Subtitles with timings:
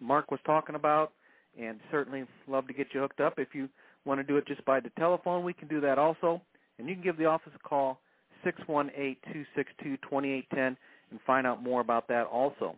[0.00, 1.12] Mark was talking about,
[1.58, 3.34] and certainly love to get you hooked up.
[3.38, 3.68] If you
[4.04, 6.40] want to do it just by the telephone, we can do that also.
[6.78, 7.98] And you can give the office a call,
[8.46, 10.76] 618-262-2810, and
[11.26, 12.76] find out more about that also.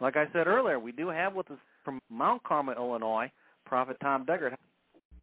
[0.00, 3.30] Like I said earlier, we do have with us from Mount Carmel, Illinois,
[3.64, 4.54] Prophet Tom Deckard.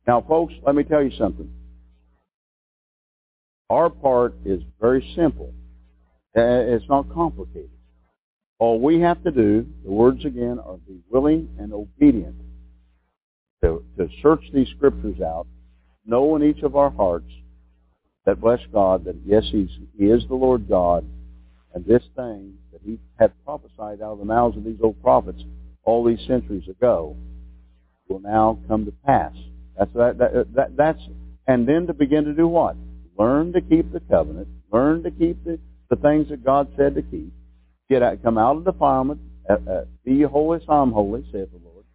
[0.07, 1.49] Now, folks, let me tell you something.
[3.69, 5.53] Our part is very simple.
[6.35, 7.69] Uh, it's not complicated.
[8.59, 12.35] All we have to do, the words again, are be willing and obedient
[13.63, 15.47] to, to search these scriptures out,
[16.05, 17.31] know in each of our hearts
[18.25, 21.05] that bless God that yes, he's, He is the Lord God,
[21.73, 25.41] and this thing that He had prophesied out of the mouths of these old prophets
[25.83, 27.15] all these centuries ago
[28.09, 29.33] will now come to pass.
[29.77, 30.99] That's that, that, that that's
[31.47, 32.75] and then to begin to do what?
[33.17, 34.47] Learn to keep the covenant.
[34.71, 35.59] Learn to keep the,
[35.89, 37.33] the things that God said to keep.
[37.89, 39.19] Get out, come out of defilement.
[39.49, 41.85] Uh, uh, be holy, I'm holy, saith the Lord.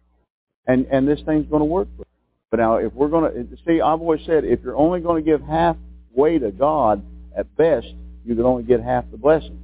[0.67, 2.05] And and this thing's going to work for you.
[2.51, 5.25] But now, if we're going to see, I've always said, if you're only going to
[5.29, 7.03] give halfway to God,
[7.37, 7.87] at best,
[8.25, 9.59] you can only get half the blessing.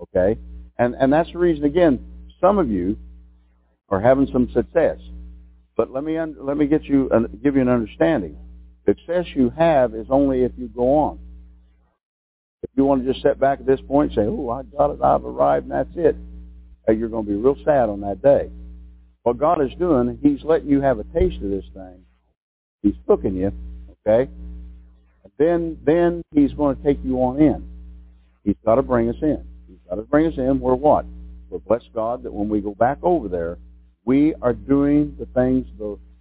[0.00, 0.38] Okay,
[0.78, 1.64] and and that's the reason.
[1.64, 2.04] Again,
[2.40, 2.96] some of you
[3.88, 4.98] are having some success,
[5.76, 7.08] but let me un- let me get you
[7.42, 8.36] give you an understanding.
[8.84, 11.18] Success you have is only if you go on.
[12.62, 14.90] If you want to just sit back at this point and say, "Oh, I got
[14.90, 16.16] it, I've arrived, and that's it,"
[16.88, 18.50] you're going to be real sad on that day.
[19.24, 22.04] What God is doing, He's letting you have a taste of this thing.
[22.82, 23.52] He's cooking you,
[24.06, 24.30] okay?
[25.38, 27.68] Then, then He's going to take you on in.
[28.44, 29.44] He's got to bring us in.
[29.68, 30.60] He's got to bring us in.
[30.60, 31.04] We're what?
[31.50, 33.58] We're bless God that when we go back over there,
[34.04, 35.66] we are doing the things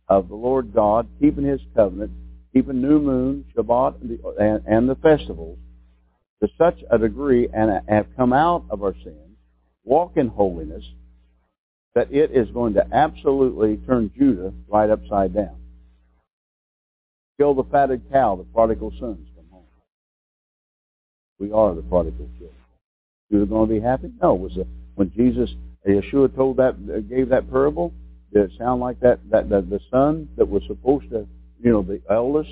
[0.07, 2.11] of the Lord God, keeping His covenant,
[2.53, 5.57] keeping new moon, Shabbat, and the, and, and the festivals
[6.41, 9.37] to such a degree and have come out of our sins,
[9.83, 10.83] walk in holiness,
[11.93, 15.57] that it is going to absolutely turn Judah right upside down.
[17.37, 19.65] Kill the fatted cow, the prodigal sons come home.
[21.39, 22.55] We are the prodigal children.
[23.31, 24.11] Judah going to be happy?
[24.21, 24.33] No.
[24.33, 25.49] Was it when Jesus,
[25.87, 26.75] Yeshua told that,
[27.09, 27.93] gave that parable?
[28.33, 31.27] Did it sound like that, that, that the son that was supposed to,
[31.61, 32.51] you know, the eldest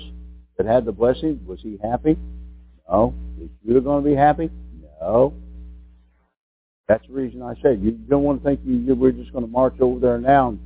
[0.58, 2.18] that had the blessing, was he happy?
[2.90, 3.14] No.
[3.40, 4.50] Is Judah going to be happy?
[5.00, 5.34] No.
[6.88, 9.50] That's the reason I said you don't want to think you we're just going to
[9.50, 10.60] march over there now and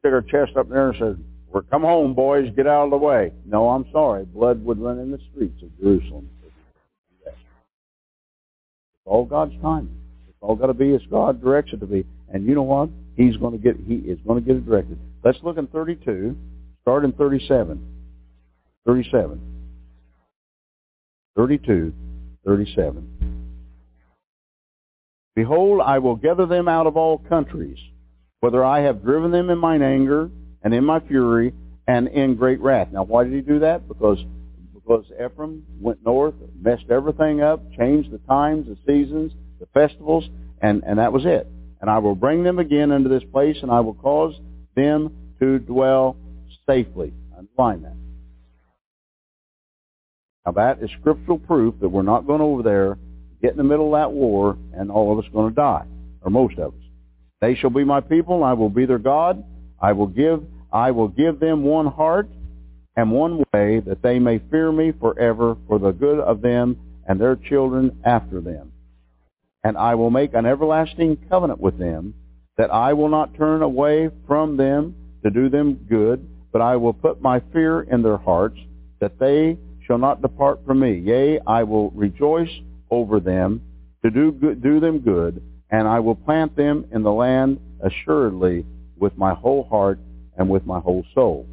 [0.00, 2.98] stick our chest up there and say, "We're come home, boys, get out of the
[2.98, 4.26] way." No, I'm sorry.
[4.26, 6.28] Blood would run in the streets of Jerusalem.
[7.24, 7.34] It's
[9.06, 9.96] all God's timing.
[10.28, 12.04] It's all got to be as God directs it to be.
[12.28, 12.90] And you know what?
[13.16, 13.76] He's going to get.
[13.78, 14.98] He is going to get it directed.
[15.24, 16.36] Let's look in 32.
[16.82, 17.82] Start in 37.
[18.84, 19.55] 37.
[21.36, 21.92] 32.
[22.44, 23.36] 37.
[25.34, 27.78] Behold, I will gather them out of all countries,
[28.40, 30.30] whether I have driven them in mine anger
[30.62, 31.52] and in my fury
[31.86, 32.88] and in great wrath.
[32.92, 33.86] Now, why did he do that?
[33.86, 34.18] Because
[34.72, 40.24] because Ephraim went north, messed everything up, changed the times, the seasons, the festivals,
[40.62, 41.48] and, and that was it.
[41.80, 44.34] And I will bring them again into this place, and I will cause
[44.76, 46.16] them to dwell
[46.68, 47.12] safely.
[47.36, 48.05] Underline that.
[50.46, 52.98] Now that is scriptural proof that we're not going over there
[53.42, 55.84] get in the middle of that war, and all of us going to die,
[56.22, 56.80] or most of us.
[57.40, 59.44] They shall be my people, and I will be their God.
[59.80, 62.28] I will give I will give them one heart
[62.96, 66.76] and one way that they may fear me forever for the good of them
[67.06, 68.72] and their children after them.
[69.64, 72.14] And I will make an everlasting covenant with them
[72.56, 76.94] that I will not turn away from them to do them good, but I will
[76.94, 78.58] put my fear in their hearts
[79.00, 80.98] that they shall not depart from me.
[80.98, 82.50] Yea, I will rejoice
[82.90, 83.62] over them
[84.04, 88.64] to do good, do them good, and I will plant them in the land assuredly
[88.98, 89.98] with my whole heart
[90.36, 91.46] and with my whole soul.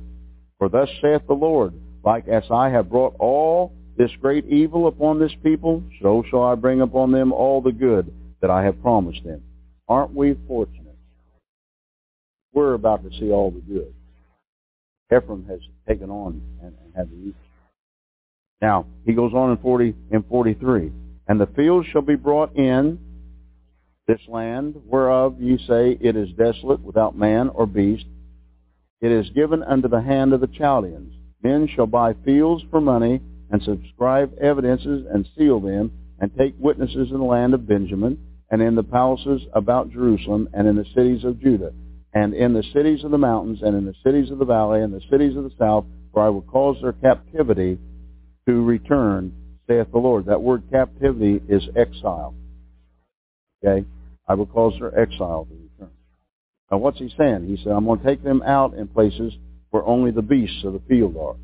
[0.58, 5.20] For thus saith the Lord, like as I have brought all this great evil upon
[5.20, 9.24] this people, so shall I bring upon them all the good that I have promised
[9.24, 9.42] them.
[9.88, 10.98] Aren't we fortunate?
[12.54, 13.94] We're about to see all the good.
[15.16, 17.34] Ephraim has taken on and, and had the evil.
[18.64, 20.90] Now, he goes on in 40 in 43.
[21.28, 22.98] And the fields shall be brought in
[24.08, 28.06] this land, whereof ye say it is desolate without man or beast.
[29.02, 31.14] It is given unto the hand of the Chaldeans.
[31.44, 37.12] Men shall buy fields for money, and subscribe evidences, and seal them, and take witnesses
[37.12, 38.18] in the land of Benjamin,
[38.50, 41.74] and in the palaces about Jerusalem, and in the cities of Judah,
[42.14, 44.94] and in the cities of the mountains, and in the cities of the valley, and
[44.94, 47.78] the cities of the south, for I will cause their captivity
[48.48, 49.34] to return
[49.68, 50.26] saith the Lord.
[50.26, 52.36] That word captivity is exile.
[53.64, 53.86] Okay?
[54.28, 55.94] I will cause their exile to return.
[56.72, 57.48] Now what's he saying?
[57.48, 59.34] He said, I'm going to take them out in places
[59.70, 61.36] where only the beasts of the field are.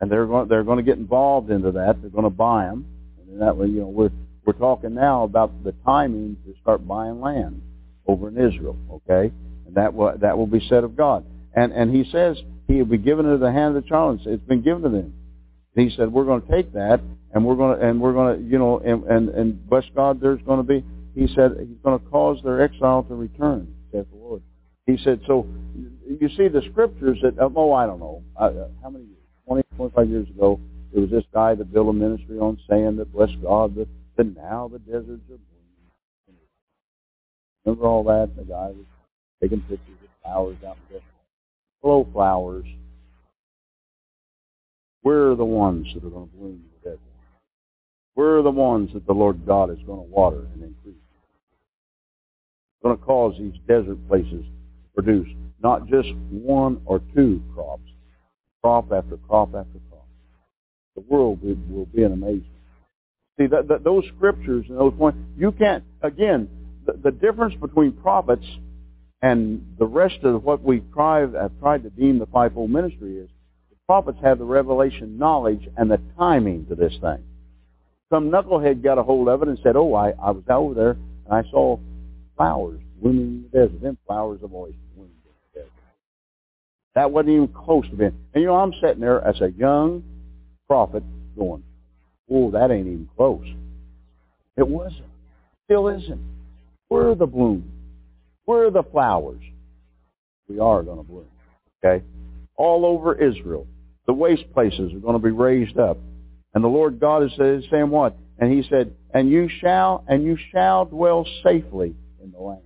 [0.00, 2.00] And they're going, they're going to get involved into that.
[2.00, 2.86] They're going to buy them.
[3.28, 4.10] And that way, you know, we're,
[4.44, 7.62] we're talking now about the timing to start buying land
[8.06, 9.32] over in Israel, okay?
[9.66, 11.24] And that will, that will be said of God.
[11.54, 14.20] And, and he says he will be given into the hand of the child.
[14.24, 15.14] It's been given to them.
[15.76, 17.00] And he said, we're going to take that
[17.32, 20.20] and we're going to, and we're going to, you know, and, and, and bless God,
[20.20, 24.06] there's going to be, he said, he's going to cause their exile to return, saith
[24.10, 24.42] the Lord.
[24.86, 25.46] He said, so
[26.06, 28.52] you see the scriptures that, oh, I don't know, uh,
[28.82, 30.60] how many years, 20, 25 years ago,
[30.92, 34.36] there was this guy that built a ministry on saying that, bless God, that, that
[34.36, 36.38] now the deserts are blooming.
[37.64, 38.30] Remember all that?
[38.36, 38.86] The guy was
[39.42, 41.04] taking pictures of flowers out in the desert.
[41.82, 42.66] Hello, flowers.
[45.04, 47.00] We're the ones that are going to bloom the desert.
[48.16, 50.96] We're the ones that the Lord God is going to water and increase.
[50.96, 55.28] It's going to cause these desert places to produce
[55.62, 57.88] not just one or two crops,
[58.62, 60.06] crop after crop after crop.
[60.94, 62.46] The world will, be an amazement.
[63.38, 66.48] See, that, that, those scriptures and those points, you can't, again,
[66.86, 68.46] the, the difference between prophets
[69.20, 73.28] and the rest of what we try, have tried to deem the fivefold ministry is
[73.86, 77.22] prophets have the revelation knowledge and the timing to this thing.
[78.10, 80.74] Some knucklehead got a hold of it and said, oh, I, I was out over
[80.74, 81.78] there and I saw
[82.36, 83.82] flowers blooming in the desert.
[83.82, 85.72] Them flowers have always bloomed in the desert.
[86.94, 88.14] That wasn't even close to being.
[88.34, 90.04] And you know, I'm sitting there as a young
[90.66, 91.02] prophet
[91.36, 91.62] going,
[92.30, 93.46] oh, that ain't even close.
[94.56, 95.04] It wasn't.
[95.64, 96.20] Still isn't.
[96.88, 97.64] Where are the blooms?
[98.44, 99.42] Where are the flowers.
[100.48, 101.26] We are going to bloom.
[101.82, 102.04] Okay?
[102.56, 103.66] All over Israel.
[104.06, 105.98] The waste places are going to be raised up.
[106.54, 108.16] And the Lord God is saying what?
[108.38, 112.60] And he said, and you shall, and you shall dwell safely in the land.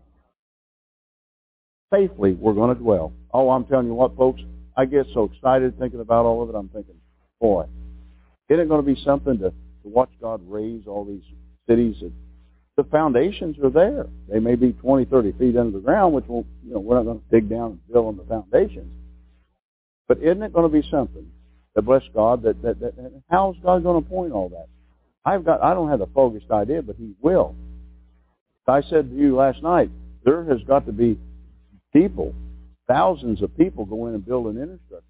[1.93, 3.13] Safely, we're going to dwell.
[3.33, 4.41] Oh, I'm telling you what, folks,
[4.77, 6.97] I get so excited thinking about all of it, I'm thinking,
[7.41, 7.65] boy,
[8.49, 9.55] isn't it going to be something to, to
[9.85, 11.23] watch God raise all these
[11.69, 11.97] cities
[12.79, 14.07] the foundations are there.
[14.29, 17.07] They may be 20, 30 feet under the ground, which will, you know, we're not
[17.07, 18.89] going to dig down and build on the foundations.
[20.09, 21.31] But isn't it going to be something
[21.75, 24.67] that bless God that, that, that, that how's God going to point all that?
[25.25, 27.55] I've got, I don't have the foggiest idea, but He will.
[28.67, 29.91] I said to you last night,
[30.25, 31.19] there has got to be
[31.93, 32.35] people,
[32.87, 35.05] thousands of people go in and build an infrastructure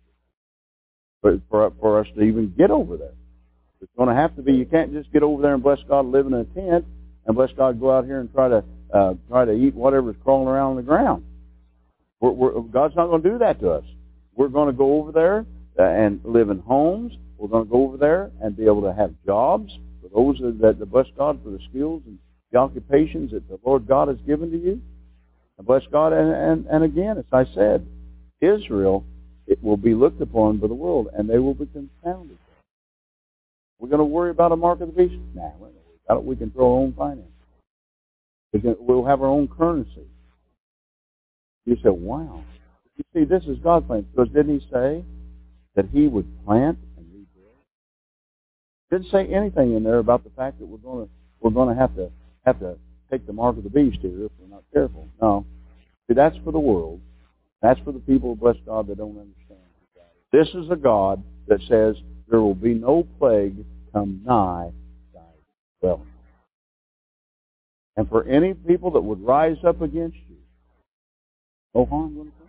[1.21, 3.14] for, for, for us to even get over there.
[3.81, 6.07] It's going to have to be, you can't just get over there and bless God
[6.07, 6.85] live in a tent
[7.26, 10.49] and bless God go out here and try to uh, try to eat whatever's crawling
[10.49, 11.25] around on the ground.
[12.21, 13.85] We're, we're, God's not going to do that to us.
[14.38, 15.45] We're going to go over there
[15.78, 17.12] uh, and live in homes.
[17.37, 20.78] We're going to go over there and be able to have jobs for those that,
[20.90, 22.18] bless God for the skills and
[22.52, 24.80] the occupations that the Lord God has given to you.
[25.59, 26.12] And bless God.
[26.12, 27.85] And, and, and again, as I said,
[28.40, 29.04] Israel,
[29.49, 32.38] it will be looked upon by the world, and they will be confounded.
[33.80, 35.21] We're going to worry about a mark of the beast?
[35.35, 35.50] Nah,
[36.11, 36.25] it.
[36.25, 37.33] We control our own finances.
[38.52, 40.07] We can, we'll have our own currency.
[41.64, 42.45] You say, wow.
[42.99, 44.07] You see, this is God's plan.
[44.11, 45.05] Because didn't he say
[45.76, 47.55] that he would plant and rebuild?
[48.90, 51.81] Didn't say anything in there about the fact that we're going to we're going to
[51.81, 52.11] have to
[52.45, 52.76] have to
[53.11, 55.09] take the mark of the beast here if we're not careful.
[55.23, 55.47] No.
[56.09, 57.00] See, that's for the world.
[57.62, 59.61] That's for the people, bless God, that don't understand.
[60.33, 61.97] This is a God that says
[62.28, 64.71] there will be no plague come nigh
[65.14, 65.21] thy
[65.81, 66.07] dwelling.
[67.97, 70.37] And for any people that would rise up against you,
[71.75, 72.48] no harm will come.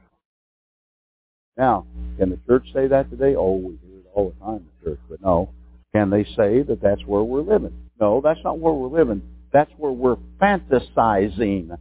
[1.60, 1.86] Now,
[2.18, 3.36] can the church say that today?
[3.36, 5.50] Oh, we hear it all the time in the church, but no.
[5.94, 7.74] Can they say that that's where we're living?
[8.00, 9.22] No, that's not where we're living.
[9.52, 11.78] That's where we're fantasizing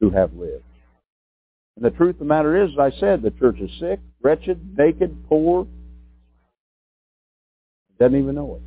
[0.00, 0.62] to have lived.
[1.74, 4.78] And the truth of the matter is, as I said, the church is sick, wretched,
[4.78, 5.66] naked, poor.
[7.98, 8.62] Doesn't even know it.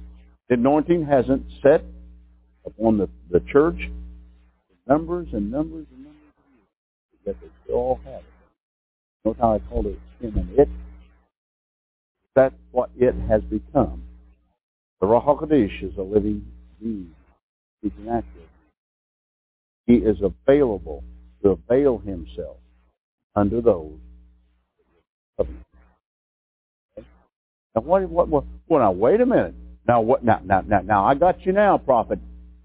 [0.50, 1.86] The anointing hasn't set
[2.66, 3.80] upon the, the church
[4.90, 7.26] numbers and numbers and numbers of years.
[7.26, 8.31] Yet they still have it.
[9.24, 10.70] Notice how I called it him and it?
[12.36, 14.04] That's what it has become.
[15.02, 16.46] The Ruach HaKodesh is a living
[16.80, 17.14] being.
[17.82, 18.48] He's an active.
[19.88, 21.04] He is available
[21.44, 22.58] to avail himself
[23.36, 23.98] under those.
[25.40, 25.50] Okay.
[27.76, 29.56] Now what, what, what, well now wait a minute.
[29.88, 32.20] Now what, now, now, now, now I got you now, prophet.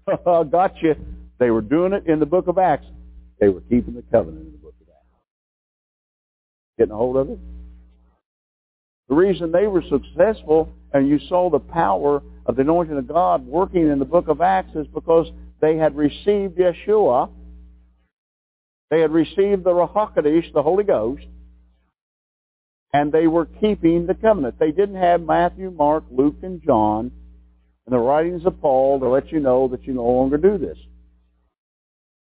[0.25, 0.95] Got you.
[1.39, 2.85] They were doing it in the book of Acts.
[3.39, 4.56] They were keeping the covenant
[6.77, 7.39] Getting a hold of it?
[9.09, 13.45] The reason they were successful and you saw the power of the anointing of God
[13.45, 15.27] working in the book of Acts is because
[15.61, 17.29] they had received Yeshua.
[18.89, 21.25] They had received the Ruach HaKodesh, the Holy Ghost,
[22.93, 24.59] and they were keeping the covenant.
[24.59, 27.11] They didn't have Matthew, Mark, Luke, and John
[27.85, 30.77] and the writings of Paul to let you know that you no longer do this.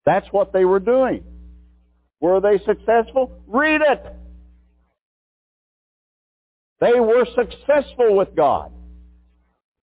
[0.05, 1.25] That's what they were doing.
[2.21, 3.33] Were they successful?
[3.47, 4.17] Read it.
[6.81, 8.73] They were successful with God.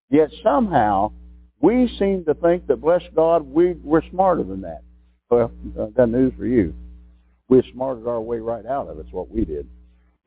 [0.09, 1.13] Yet somehow
[1.61, 4.81] we seem to think that, bless God, we, we're smarter than that.
[5.29, 6.73] Well, I've got news for you.
[7.47, 9.01] We smarted our way right out of it.
[9.01, 9.67] It's what we did.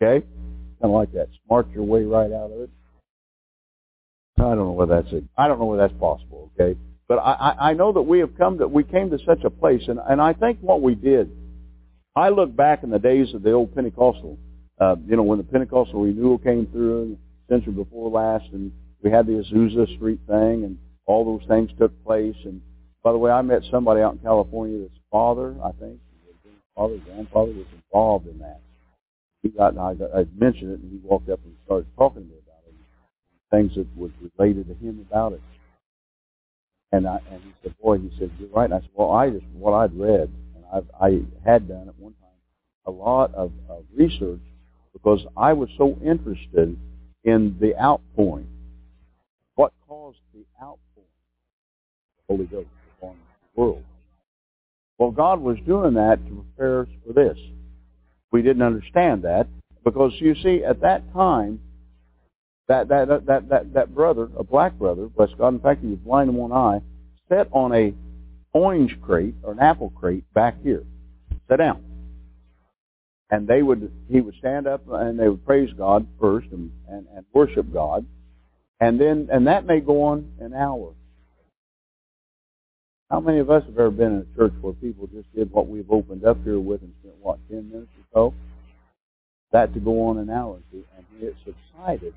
[0.00, 0.24] Okay?
[0.24, 1.28] Kind of like that.
[1.46, 2.70] Smart your way right out of it.
[4.38, 5.24] I don't know whether that's it.
[5.36, 6.50] I don't know whether that's possible.
[6.58, 6.78] Okay?
[7.06, 9.82] But I, I know that we have come that we came to such a place,
[9.88, 11.30] and, and I think what we did,
[12.16, 14.38] I look back in the days of the old Pentecostal,
[14.80, 17.16] uh, you know, when the Pentecostal renewal came through,
[17.48, 21.92] century before last, and we had the Azusa Street thing, and all those things took
[22.04, 22.36] place.
[22.44, 22.60] And
[23.02, 26.00] by the way, I met somebody out in California that's father, I think,
[26.74, 28.60] father, grandfather was involved in that.
[29.42, 32.28] He got, I, got, I mentioned it, and he walked up and started talking to
[32.28, 32.74] me about it,
[33.50, 35.42] things that was related to him about it.
[36.92, 38.64] And I, and he said, boy, he said, you're right.
[38.64, 41.98] And I said, well, I just, what I'd read, and I've, I had done at
[41.98, 42.30] one time,
[42.86, 44.40] a lot of, of research
[45.04, 46.78] because I was so interested
[47.24, 48.48] in the outpouring.
[49.54, 50.78] What caused the outpouring?
[50.96, 51.06] Of
[52.16, 52.68] the Holy Ghost
[52.98, 53.84] upon the world.
[54.96, 57.36] Well, God was doing that to prepare us for this.
[58.32, 59.46] We didn't understand that
[59.84, 61.60] because you see, at that time,
[62.68, 65.98] that that that that that brother, a black brother, bless God, in fact, he was
[65.98, 66.80] blind in one eye,
[67.28, 67.92] sat on a
[68.54, 70.84] orange crate or an apple crate back here.
[71.48, 71.93] Sit down.
[73.34, 77.04] And they would he would stand up and they would praise God first and, and,
[77.16, 78.06] and worship God.
[78.78, 80.92] And then and that may go on an hour.
[83.10, 85.66] How many of us have ever been in a church where people just did what
[85.66, 88.34] we've opened up here with and spent what, ten minutes or so?
[89.50, 92.14] That to go on an hour two, and it subsided.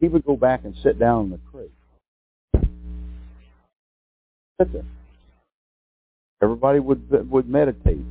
[0.00, 1.70] He would go back and sit down in the crate.
[4.60, 4.84] Sit there.
[6.42, 8.04] Everybody would would meditate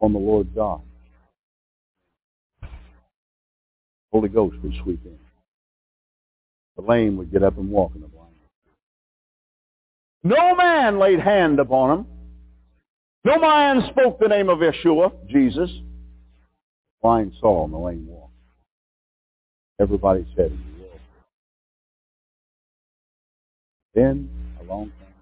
[0.00, 0.82] on the Lord God.
[4.14, 5.18] Holy Ghost would sweep in.
[6.76, 8.30] The lame would get up and walk in the blind.
[10.22, 12.06] No man laid hand upon him.
[13.24, 15.68] No man spoke the name of Yeshua, Jesus.
[15.68, 15.82] The
[17.02, 18.30] blind saw and the lame walked.
[19.80, 21.00] Everybody said world.
[23.96, 24.30] Then,
[24.60, 25.14] a long time,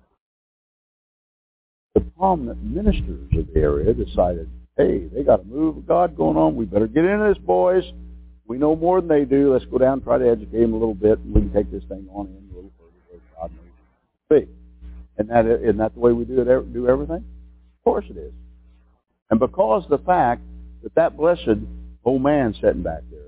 [1.94, 6.36] the prominent ministers of the area decided, hey, they got a move of God going
[6.36, 6.56] on.
[6.56, 7.84] We better get into this, boys.
[8.46, 9.52] We know more than they do.
[9.52, 11.70] Let's go down and try to educate them a little bit, and we can take
[11.70, 13.20] this thing on in a little further.
[13.36, 14.40] God knows.
[14.40, 14.48] See,
[15.18, 16.72] and that isn't that the way we do it?
[16.72, 17.24] Do everything?
[17.24, 18.32] Of course it is.
[19.30, 20.42] And because the fact
[20.82, 21.58] that that blessed
[22.04, 23.20] old man sitting back there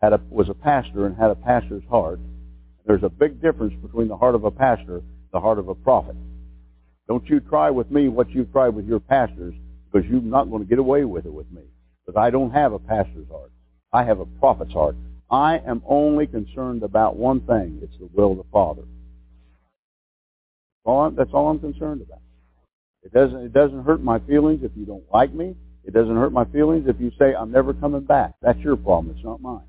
[0.00, 2.20] had a, was a pastor and had a pastor's heart,
[2.86, 5.74] there's a big difference between the heart of a pastor and the heart of a
[5.74, 6.16] prophet.
[7.08, 9.54] Don't you try with me what you've tried with your pastors,
[9.90, 11.62] because you're not going to get away with it with me.
[12.06, 13.50] Because I don't have a pastor's heart.
[13.92, 14.96] I have a prophet's heart.
[15.30, 17.80] I am only concerned about one thing.
[17.82, 18.82] It's the will of the Father.
[20.84, 22.20] All that's all I'm concerned about.
[23.02, 25.56] It doesn't, it doesn't hurt my feelings if you don't like me.
[25.84, 28.34] It doesn't hurt my feelings if you say, I'm never coming back.
[28.42, 29.14] That's your problem.
[29.16, 29.64] It's not mine.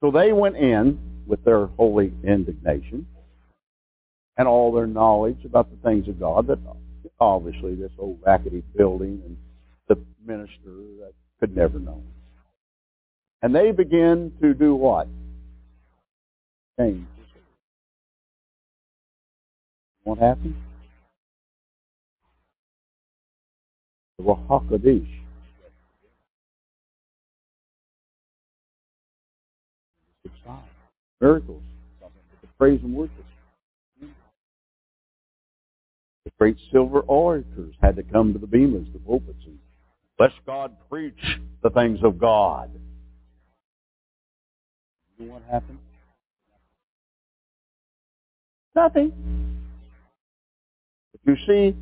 [0.00, 3.06] So they went in with their holy indignation
[4.36, 6.58] and all their knowledge about the things of God that
[7.20, 9.36] obviously this old rackety building and
[9.88, 10.52] the minister
[11.00, 12.02] that could never know.
[13.44, 15.06] And they begin to do what?
[16.80, 17.06] Change.
[20.04, 20.56] What happened?
[24.16, 24.70] The Ruach
[31.20, 31.62] Miracles.
[32.40, 33.12] The praise and worship.
[34.00, 34.08] The
[36.38, 39.58] great silver orators had to come to the beamers, the pulpits, and
[40.18, 41.20] let God preach
[41.62, 42.70] the things of God.
[45.18, 45.78] You know what happened?
[48.74, 49.12] Nothing.
[51.12, 51.76] But you see,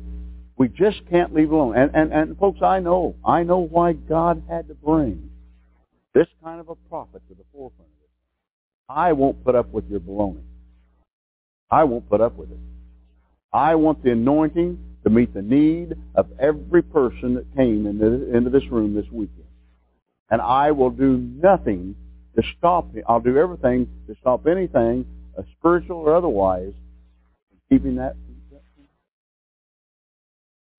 [0.57, 1.75] we just can't leave alone.
[1.75, 5.29] And, and, and folks, I know, I know why God had to bring
[6.13, 8.09] this kind of a prophet to the forefront of it.
[8.87, 10.43] I won't put up with your baloney.
[11.71, 12.59] I won't put up with it.
[13.51, 18.49] I want the anointing to meet the need of every person that came into, into
[18.49, 19.47] this room this weekend.
[20.29, 21.95] And I will do nothing
[22.35, 23.01] to stop me.
[23.07, 25.05] I'll do everything to stop anything,
[25.37, 26.73] uh, spiritual or otherwise,
[27.69, 28.15] keeping that.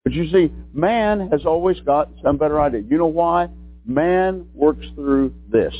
[0.05, 2.83] But you see, man has always got some better idea.
[2.83, 3.49] You know why?
[3.87, 5.75] Man works through this.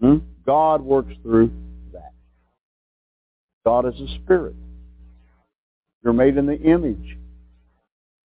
[0.00, 0.18] Hmm?
[0.44, 1.52] God works through
[1.92, 2.12] that.
[3.64, 4.56] God is a spirit.
[6.02, 7.18] You're made in the image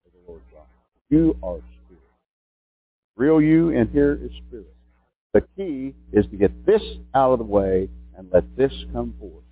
[0.06, 0.66] of the Lord God.
[1.10, 2.02] You are spirit.
[3.16, 4.73] Real you and here is spirit.
[5.34, 6.82] The key is to get this
[7.15, 9.43] out of the way and let this come forth.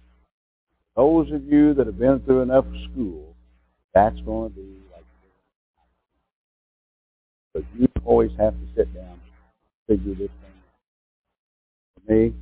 [0.96, 3.36] Those of you that have been through enough school,
[3.94, 5.32] that's going to be like this.
[7.54, 12.06] But you always have to sit down and figure this thing out.
[12.06, 12.34] For me,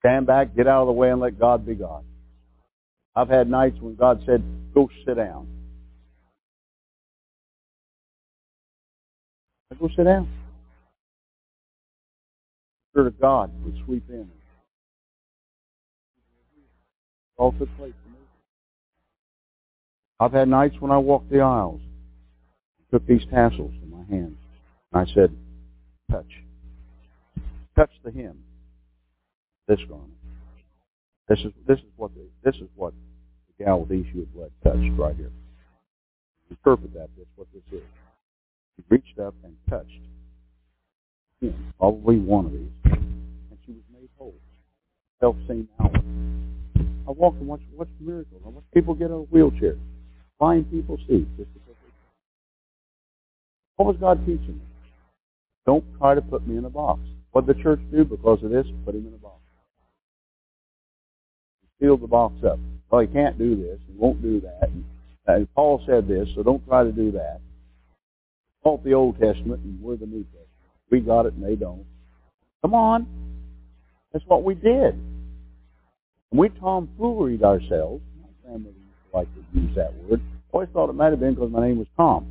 [0.00, 2.02] stand back, get out of the way, and let God be God.
[3.14, 4.42] I've had nights when God said,
[4.74, 5.46] go sit down.
[9.70, 10.28] I go sit down.
[12.98, 14.28] Spirit of God would sweep in.
[17.36, 17.92] All took place.
[20.18, 21.80] I've had nights when I walked the aisles,
[22.90, 24.36] took these tassels in my hands,
[24.92, 25.30] and I said,
[26.10, 26.26] touch.
[27.76, 28.36] Touch the hem.
[29.68, 30.10] This garment.
[31.28, 32.94] This is this is what the, this is what
[33.46, 35.30] the gal with the issue of blood touched right here.
[36.50, 37.10] Interpret that.
[37.16, 37.86] That's what this is.
[38.74, 40.00] She reached up and touched
[41.40, 44.34] him, probably one of these, and she was made whole.
[45.20, 45.90] Self same hour.
[47.08, 48.42] I walked and watched, watched miracles.
[48.44, 49.78] I watched people get out of wheelchairs.
[50.38, 51.26] Blind people see.
[51.36, 51.92] Just because they...
[53.76, 54.60] What was God teaching me?
[55.66, 57.00] Don't try to put me in a box.
[57.32, 58.66] What did the church do because of this?
[58.84, 59.40] Put him in a box.
[61.80, 62.58] Fill the box up.
[62.90, 63.78] Well, he can't do this.
[63.86, 64.70] He won't do that.
[65.26, 67.40] And Paul said this, so don't try to do that.
[68.62, 70.47] Fault the Old Testament and we're the New Testament.
[70.90, 71.84] We got it and they don't.
[72.62, 73.06] Come on.
[74.12, 74.94] That's what we did.
[74.94, 78.02] And we tomfooleried ourselves.
[78.20, 80.20] My grandmother used to like to use that word.
[80.50, 82.26] Always thought it might have been because my name was Tom.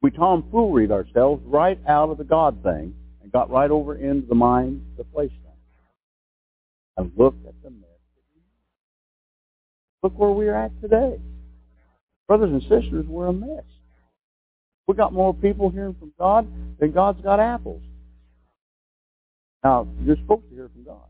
[0.00, 4.34] We tomfooleried ourselves right out of the God thing and got right over into the
[4.34, 5.52] mind, the place thing.
[6.96, 7.88] And look at the mess.
[10.02, 11.20] Look where we're at today.
[12.26, 13.64] Brothers and sisters, we're a mess.
[14.86, 16.46] We got more people hearing from God
[16.78, 17.82] than God's got apples.
[19.62, 21.06] Now, you're supposed to hear from God.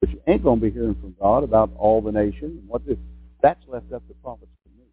[0.00, 2.84] But you ain't going to be hearing from God about all the nation and what
[2.86, 2.98] this.
[3.42, 4.86] That's left up to prophets to me.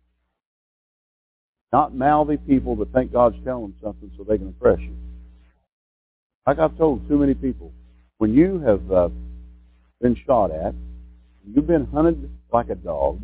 [1.72, 4.96] Not mouthy people that think God's telling them something so they can impress you.
[6.46, 7.72] Like I've told too many people,
[8.18, 9.10] when you have uh,
[10.02, 10.76] been shot at,
[11.48, 13.22] you've been hunted like a dog,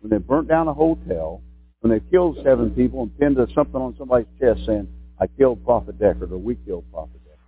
[0.00, 1.42] when they burnt down a hotel,
[1.80, 4.88] when they killed seven people and pinned something on somebody's chest saying,
[5.20, 7.38] I killed Prophet Deckard or we killed Prophet Deckard.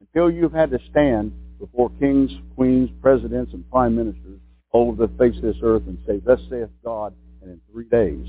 [0.00, 4.40] Until you've had to stand before kings, queens, presidents, and prime ministers
[4.72, 8.26] over the face of this earth and say, Thus saith God, and in three days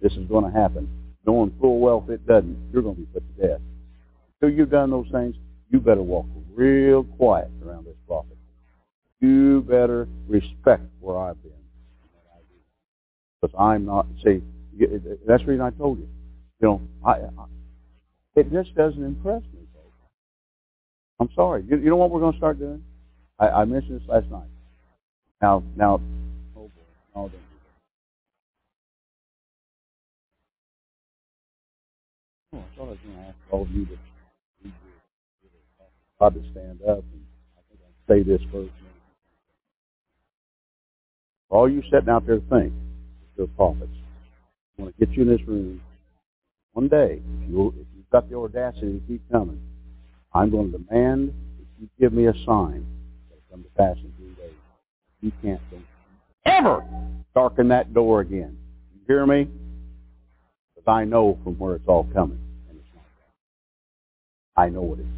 [0.00, 0.88] this is going to happen,
[1.26, 3.60] knowing full well if it doesn't, you're going to be put to death.
[4.40, 5.36] Until you've done those things,
[5.70, 8.36] you better walk real quiet around this prophet.
[9.20, 11.52] You better respect where I've been.
[13.42, 14.40] Because I'm not, see,
[15.26, 16.08] that's the reason I told you.
[16.60, 17.46] You know, I, I
[18.36, 19.60] it just doesn't impress me.
[21.20, 21.64] I'm sorry.
[21.68, 22.82] You, you know what we're going to start doing?
[23.38, 24.48] I, I mentioned this last night.
[25.40, 26.00] Now, now,
[26.56, 26.70] oh boy,
[27.14, 27.36] no, don't do
[32.52, 32.56] that.
[32.56, 33.96] Oh, I thought I was going to ask all of you to
[36.30, 37.24] to stand up, and
[37.56, 38.70] I think I'd say this first.
[41.50, 42.72] All you sitting out there think,
[43.36, 43.92] you're prophets.
[44.78, 45.80] I want to get you in this room
[46.72, 47.20] one day.
[47.42, 49.60] If, you, if you've got the audacity to keep coming,
[50.34, 52.86] I'm going to demand that you give me a sign
[53.30, 54.54] that come to pass in three days.
[55.20, 55.60] You can't
[56.46, 56.84] ever
[57.34, 58.56] darken that door again.
[58.94, 59.48] You hear me?
[60.74, 63.04] Because I know from where it's all coming, and it's not.
[64.56, 65.08] I know what it is.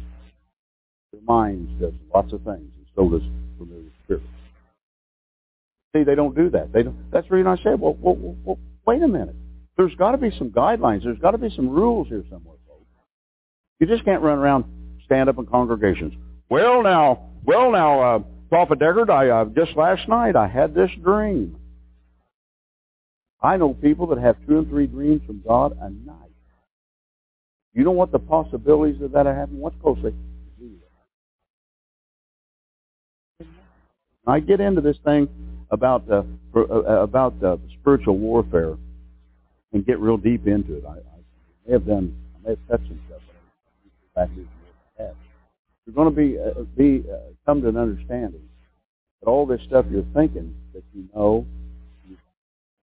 [1.13, 4.25] Their minds does lots of things, and so does familiar spirits.
[5.95, 6.73] See, they don't do that.
[6.73, 7.09] They don't.
[7.09, 9.35] That's well, well, well, wait a minute.
[9.77, 11.03] There's got to be some guidelines.
[11.05, 12.85] There's got to be some rules here somewhere, folks.
[13.79, 14.65] You just can't run around,
[15.05, 16.13] stand up in congregations.
[16.49, 20.91] Well, now, well, now, uh, Prophet Deckard, I uh, just last night I had this
[21.01, 21.55] dream.
[23.41, 26.17] I know people that have two and three dreams from God a night.
[27.73, 29.61] You know what the possibilities of that are happening?
[29.61, 30.13] What's closely?
[34.27, 35.29] I get into this thing
[35.71, 36.23] about uh,
[36.55, 37.33] uh, about
[37.79, 38.75] spiritual warfare
[39.73, 40.83] and get real deep into it.
[40.85, 40.97] I, I
[41.65, 43.21] may have done, I may have touched some stuff,
[44.17, 44.27] I
[45.85, 48.47] You're going to be uh, be uh, come to an understanding
[49.21, 51.45] that all this stuff you're thinking that you know,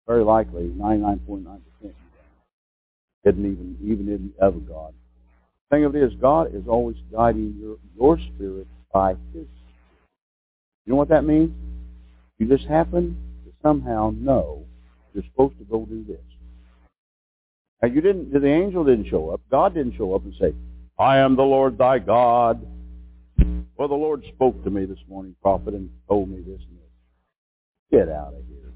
[0.07, 1.95] very likely 99.9 percent
[3.25, 4.95] didn't even even in of God.
[5.71, 9.47] The thing of it is, God is always guiding your your spirit by His
[10.89, 11.51] you know what that means?
[12.39, 14.65] You just happen to somehow know
[15.13, 16.21] you're supposed to go do this.
[17.83, 19.41] Now you didn't, the angel didn't show up.
[19.51, 20.55] God didn't show up and say,
[20.99, 22.65] I am the Lord thy God.
[23.77, 26.89] Well, the Lord spoke to me this morning, prophet, and told me this and this.
[27.91, 28.73] Get out of here.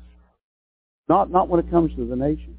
[1.08, 2.56] Not, not when it comes to the nation.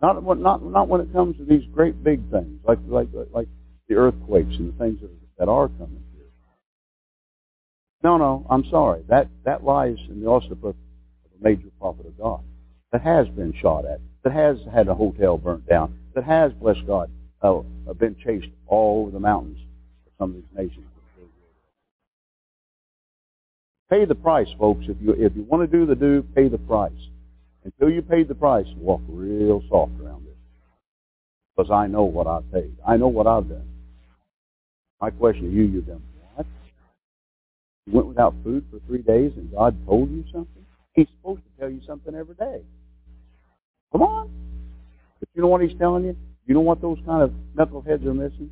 [0.00, 3.48] Not, not, not when it comes to these great big things, like, like, like
[3.88, 6.02] the earthquakes and the things that, that are coming.
[8.04, 9.02] No, no, I'm sorry.
[9.08, 12.44] That that lies in the occiput of a major prophet of God
[12.92, 16.76] that has been shot at, that has had a hotel burnt down, that has, bless
[16.86, 17.10] God,
[17.42, 17.62] uh,
[17.98, 19.58] been chased all over the mountains
[20.06, 20.86] of some of these nations.
[23.90, 24.84] Pay the price, folks.
[24.88, 26.92] If you if you want to do the do, pay the price.
[27.64, 30.34] Until you pay the price, walk real soft around this.
[31.56, 32.76] Because I know what I've paid.
[32.86, 33.68] I know what I've done.
[35.00, 36.02] My question to you, you've done?
[37.86, 40.64] You went without food for three days and God told you something?
[40.94, 42.62] He's supposed to tell you something every day.
[43.92, 44.30] Come on.
[45.20, 46.16] But you know what he's telling you?
[46.46, 48.50] You know what those kind of knuckleheads are missing?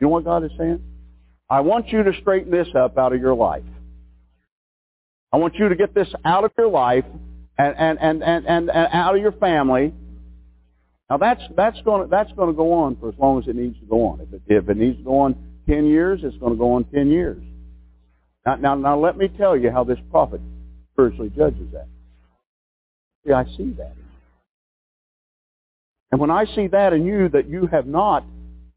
[0.00, 0.82] You know what God is saying?
[1.48, 3.62] I want you to straighten this up out of your life.
[5.32, 7.04] I want you to get this out of your life
[7.58, 9.92] and, and, and, and, and, and out of your family.
[11.10, 13.78] Now that's, that's going that's going to go on for as long as it needs
[13.80, 14.20] to go on.
[14.20, 15.36] If it, if it needs to go on
[15.68, 17.42] 10 years, it's going to go on 10 years.
[18.46, 20.40] Now, now, now let me tell you how this prophet
[20.92, 21.88] spiritually judges that.
[23.26, 23.94] See, I see that.
[26.12, 28.24] And when I see that in you, that you have not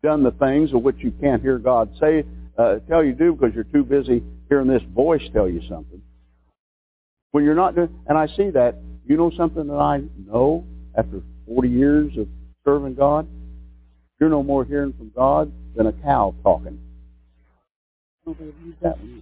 [0.02, 2.24] done the things of which you can't hear God say,
[2.58, 6.02] uh, tell you do because you're too busy hearing this voice tell you something.
[7.32, 8.76] When you're not doing, and I see that,
[9.06, 10.66] you know something that I know
[10.98, 12.28] after 40 years of
[12.66, 13.28] serving God?
[14.20, 16.80] You're no more hearing from God than a cow talking.
[18.28, 19.22] I don't use that one.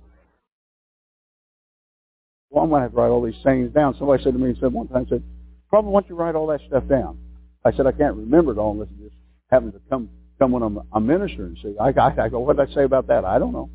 [2.49, 3.95] Well, I'm going to have to write all these sayings down.
[3.97, 5.23] Somebody said to me, said one time, said,
[5.69, 7.17] probably once you write all that stuff down.
[7.65, 9.15] I said, I can't remember it all unless it just
[9.49, 11.58] happens to come, come when I'm, I'm ministering.
[11.62, 13.25] See, I, I, I go, what did I say about that?
[13.25, 13.69] I don't know.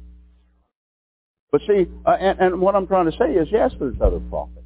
[1.51, 4.57] But see, uh, and, and what I'm trying to say is, yes, there's other prophets.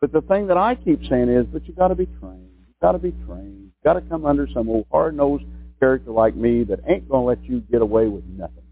[0.00, 2.50] But the thing that I keep saying is, but you got to be trained.
[2.66, 3.60] You got to be trained.
[3.60, 5.44] You got to come under some old hard-nosed
[5.78, 8.64] character like me that ain't going to let you get away with nothing.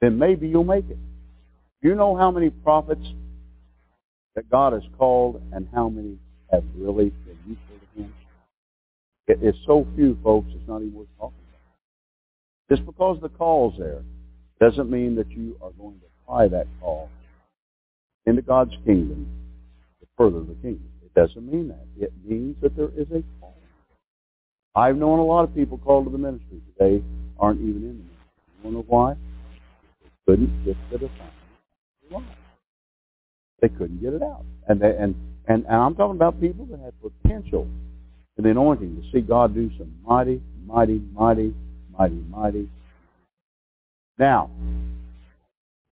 [0.00, 0.98] Then maybe you'll make it.
[1.86, 3.06] You know how many prophets
[4.34, 6.18] that God has called and how many
[6.50, 8.12] have really been useful to Him?
[9.28, 12.76] It is so few, folks, it's not even worth talking about.
[12.76, 14.02] Just because the call's there
[14.58, 17.08] doesn't mean that you are going to apply that call
[18.26, 19.28] into God's kingdom
[20.00, 20.90] to further the kingdom.
[21.04, 21.86] It doesn't mean that.
[22.00, 23.54] It means that there is a call.
[24.74, 27.04] I've known a lot of people called to the ministry today
[27.38, 28.42] aren't even in the ministry.
[28.48, 29.14] You want to know why?
[30.02, 31.35] They couldn't get the why?
[33.60, 34.44] They couldn't get it out.
[34.68, 35.14] And, they, and,
[35.48, 37.68] and, and I'm talking about people that had potential
[38.36, 41.54] and the anointing to see God do some mighty, mighty, mighty,
[41.96, 42.68] mighty, mighty
[44.18, 44.50] now,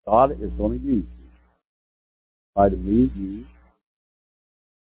[0.05, 1.25] God is going to use you.
[1.25, 1.31] In
[2.53, 3.45] spite of me, you.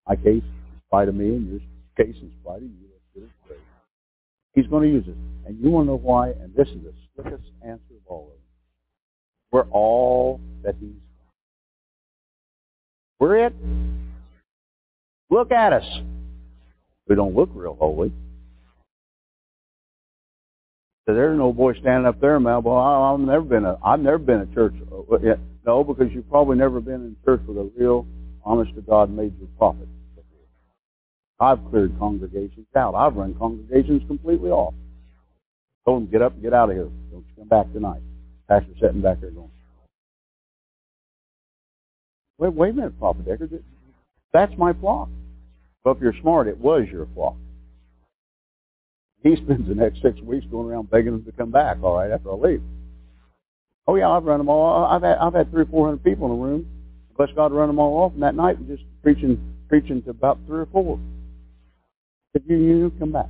[0.07, 1.59] My case, in spite of me, and your
[1.95, 2.89] case, in spite of you.
[3.15, 3.57] That's good.
[4.53, 5.15] He's going to use it.
[5.47, 6.29] And you want to know why?
[6.29, 8.39] And this is the slickest answer of all of them.
[9.51, 10.91] We're all that he's
[13.23, 13.53] we're it.
[15.29, 15.85] Look at us.
[17.07, 18.11] We don't look real holy.
[21.05, 22.63] So there's no boy standing up there, man.
[22.63, 24.73] Well, I've never been a, I've never been a church.
[24.91, 28.05] Uh, no, because you've probably never been in church with a real,
[28.43, 29.87] honest to God major prophet.
[31.39, 32.93] I've cleared congregations out.
[32.93, 34.73] I've run congregations completely off.
[35.85, 36.89] Told them, get up and get out of here.
[37.11, 38.01] Don't you come back tonight.
[38.49, 39.49] Pastor sitting back there going,
[42.37, 43.61] wait, wait a minute, Prophet Deckard.
[44.31, 45.09] That's my flock.
[45.83, 47.35] Well, if you're smart, it was your flock.
[49.21, 51.77] He spends the next six weeks going around begging them to come back.
[51.81, 52.61] All right, after I leave.
[53.87, 54.85] Oh yeah, I've run them all.
[54.85, 56.67] I've had I've had three or four hundred people in the room.
[57.17, 58.13] Bless God, run them all off.
[58.13, 60.99] And that night, just preaching preaching to about three or four.
[62.33, 63.27] If you you come back,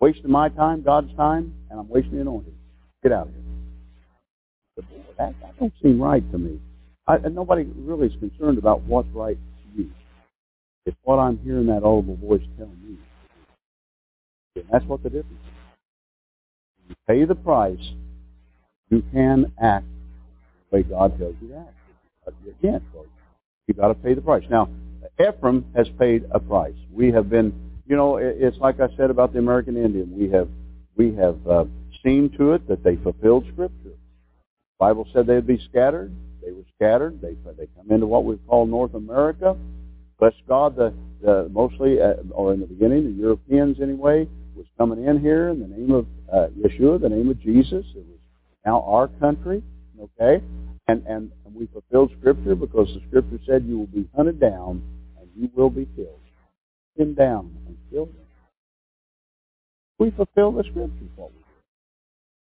[0.00, 2.54] wasting my time, God's time, and I'm wasting the anointing.
[3.02, 3.49] Get out of here.
[4.82, 6.60] Boy, that, that don't seem right to me.
[7.06, 9.90] I, nobody really is concerned about what's right to you.
[10.86, 12.98] It's what I'm hearing that audible voice telling me.
[14.56, 16.88] And that's what the difference is.
[16.88, 17.92] You pay the price,
[18.90, 19.86] you can act
[20.70, 21.74] the way God tells you to act.
[22.24, 23.08] But you can't, folks.
[23.66, 24.44] You've got to pay the price.
[24.50, 24.68] Now,
[25.20, 26.74] Ephraim has paid a price.
[26.92, 27.52] We have been,
[27.86, 30.16] you know, it's like I said about the American Indian.
[30.16, 30.48] We have,
[30.96, 31.64] we have uh,
[32.04, 33.94] seen to it that they fulfilled Scripture.
[34.80, 36.10] Bible said they'd be scattered.
[36.42, 37.20] They were scattered.
[37.20, 39.54] They they come into what we call North America.
[40.18, 45.04] Bless God, the, the mostly, uh, or in the beginning, the Europeans anyway, was coming
[45.04, 47.84] in here in the name of uh, Yeshua, the name of Jesus.
[47.94, 48.18] It was
[48.64, 49.62] now our country,
[50.00, 50.42] okay?
[50.88, 54.82] And, and, we fulfilled Scripture because the Scripture said you will be hunted down
[55.20, 56.20] and you will be killed.
[56.96, 58.14] Pinned down and killed.
[59.98, 61.32] We fulfilled the Scripture, we did.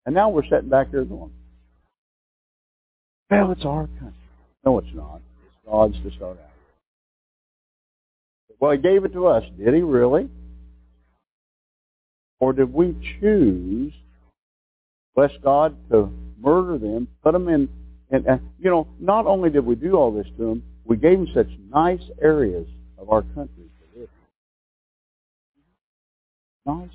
[0.05, 1.31] And now we're sitting back here going,
[3.29, 4.13] well, it's our country.
[4.65, 5.21] No, it's not.
[5.45, 6.49] It's God's to start out.
[8.59, 9.43] Well, he gave it to us.
[9.57, 10.29] Did he really?
[12.39, 13.93] Or did we choose,
[15.15, 16.11] bless God, to
[16.41, 17.69] murder them, put them in,
[18.11, 20.97] and, and uh, you know, not only did we do all this to them, we
[20.97, 24.09] gave them such nice areas of our country to live
[26.65, 26.79] in.
[26.79, 26.89] Nice.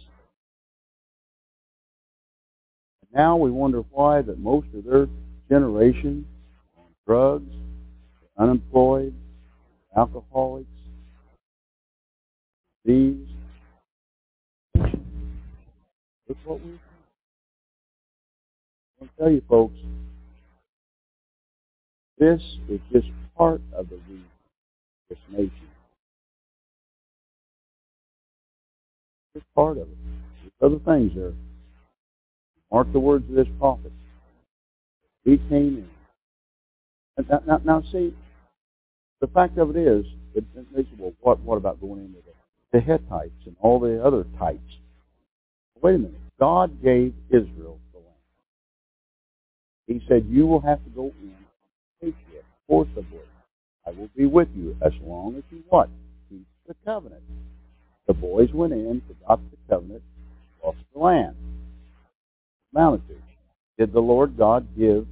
[3.02, 5.06] And now we wonder why that most of their
[5.54, 6.26] generation
[6.76, 7.54] on drugs,
[8.36, 9.14] unemployed,
[9.96, 10.66] alcoholics,
[12.84, 13.28] these.
[16.28, 16.78] Look what we
[19.00, 19.76] I'll tell you folks,
[22.18, 24.24] this is just part of the reason
[25.08, 25.52] this nation.
[29.34, 29.96] Just part of it.
[30.60, 31.32] There's other things there.
[32.72, 33.92] Mark the words of this prophet.
[35.24, 35.86] He came
[37.18, 37.26] in.
[37.28, 38.14] Now, now, now see,
[39.20, 42.18] the fact of it is, it, it, they say, well, what, what about going into
[42.26, 44.60] the, the Hittites and all the other types?
[45.80, 46.20] Wait a minute.
[46.38, 48.10] God gave Israel the land.
[49.86, 51.46] He said, you will have to go in and
[52.02, 53.20] take it forcibly.
[53.86, 55.88] I will be with you as long as you what?
[56.30, 57.22] Keep the covenant.
[58.06, 60.02] The boys went in, forgot the covenant,
[60.64, 61.36] lost the land.
[62.74, 63.14] Amounted to.
[63.78, 65.06] Did the Lord God give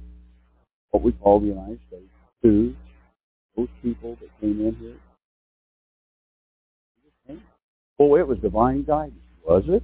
[0.93, 2.09] what we call the United States
[2.43, 2.75] to
[3.57, 4.95] those people that came in here?
[7.99, 9.83] Oh, it was divine guidance, was it?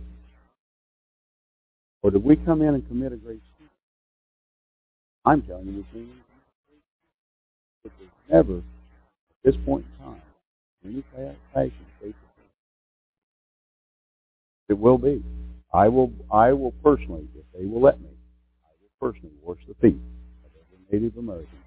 [2.04, 3.68] Or did we come in and commit a great sin?
[5.26, 6.12] I'm telling you, we came
[7.86, 7.92] in.
[8.30, 8.64] Never, at
[9.44, 10.22] this point in time,
[10.86, 11.04] any
[11.54, 12.14] passion, faith,
[14.68, 15.24] it will be.
[15.74, 18.10] I will, I will personally, if they will let me,
[18.66, 20.00] I will personally wash the feet
[20.92, 21.60] Native American.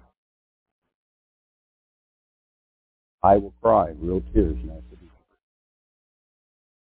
[3.23, 5.09] I will cry real tears and to be.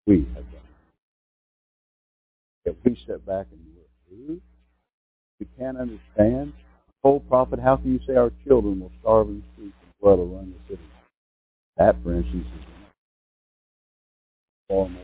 [0.06, 0.62] We have done
[2.66, 2.70] it.
[2.70, 3.60] If we step back and
[4.30, 4.42] look,
[5.40, 6.54] we can't understand.
[7.04, 10.20] Oh, prophet, how can you say our children will starve in the streets and blood
[10.20, 10.84] will run the city?
[11.78, 12.66] That, for instance, is
[14.70, 15.02] far more.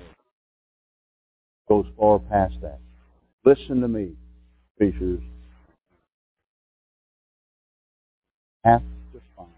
[1.67, 2.79] Goes far past that.
[3.43, 4.13] Listen to me,
[4.77, 5.19] fishers.
[8.63, 8.81] Have
[9.13, 9.49] to find.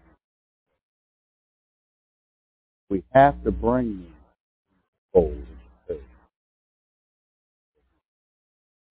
[2.88, 4.14] We have to bring them
[5.14, 5.46] gold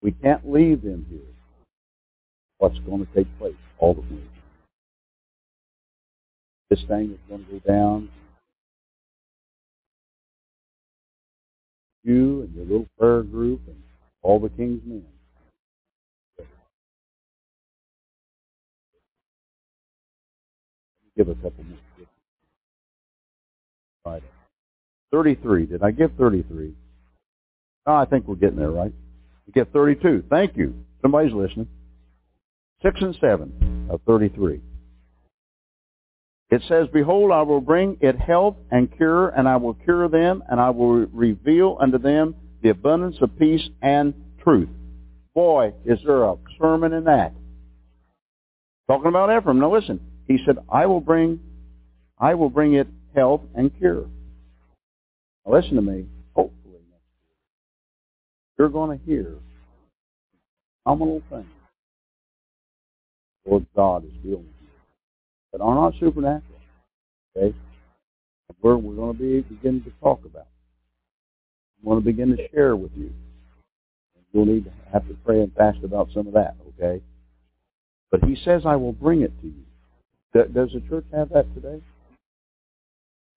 [0.02, 1.19] We can't leave them here.
[2.58, 3.56] What's going to take place?
[3.78, 4.21] All the things.
[6.69, 8.10] This thing is going to go down.
[12.04, 13.82] You and your little prayer group and
[14.24, 15.06] all the king's men.
[21.21, 22.07] Give a couple more.
[24.03, 24.23] Right.
[25.12, 25.67] 33.
[25.67, 26.73] Did I give 33?
[27.86, 28.91] Oh, I think we're getting there, right?
[29.45, 30.23] You get 32.
[30.31, 30.73] Thank you.
[31.03, 31.67] Somebody's listening.
[32.81, 34.62] 6 and 7 of 33.
[36.49, 40.43] It says, Behold, I will bring it health and cure, and I will cure them,
[40.49, 44.69] and I will reveal unto them the abundance of peace and truth.
[45.36, 47.36] Boy, is there a sermon in that.
[48.88, 49.60] Talking about Ephraim.
[49.60, 49.99] Now listen.
[50.31, 51.41] He said, I will bring,
[52.17, 54.05] I will bring it health and cure.
[55.45, 56.05] Now listen to me.
[56.33, 56.79] Hopefully
[58.57, 59.35] you're going to hear
[60.83, 61.45] phenomenal things.
[63.45, 64.67] Lord God is dealing with you.
[65.51, 66.59] That are not supernatural.
[67.35, 67.55] Okay?
[68.61, 70.47] We're, we're going to be beginning to talk about.
[71.83, 73.11] I want to begin to share with you.
[74.31, 77.03] You'll need to have to pray and fast about some of that, okay?
[78.11, 79.63] But he says, I will bring it to you.
[80.33, 81.81] Does the church have that today?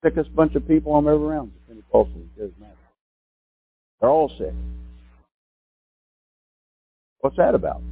[0.04, 2.76] Sickest bunch of people I'm ever around is Pentecostal and Charismatic.
[4.00, 4.52] They're all sick.
[7.20, 7.82] What's that about?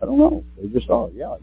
[0.00, 0.44] I don't know.
[0.60, 1.08] They just are.
[1.14, 1.36] Yeah.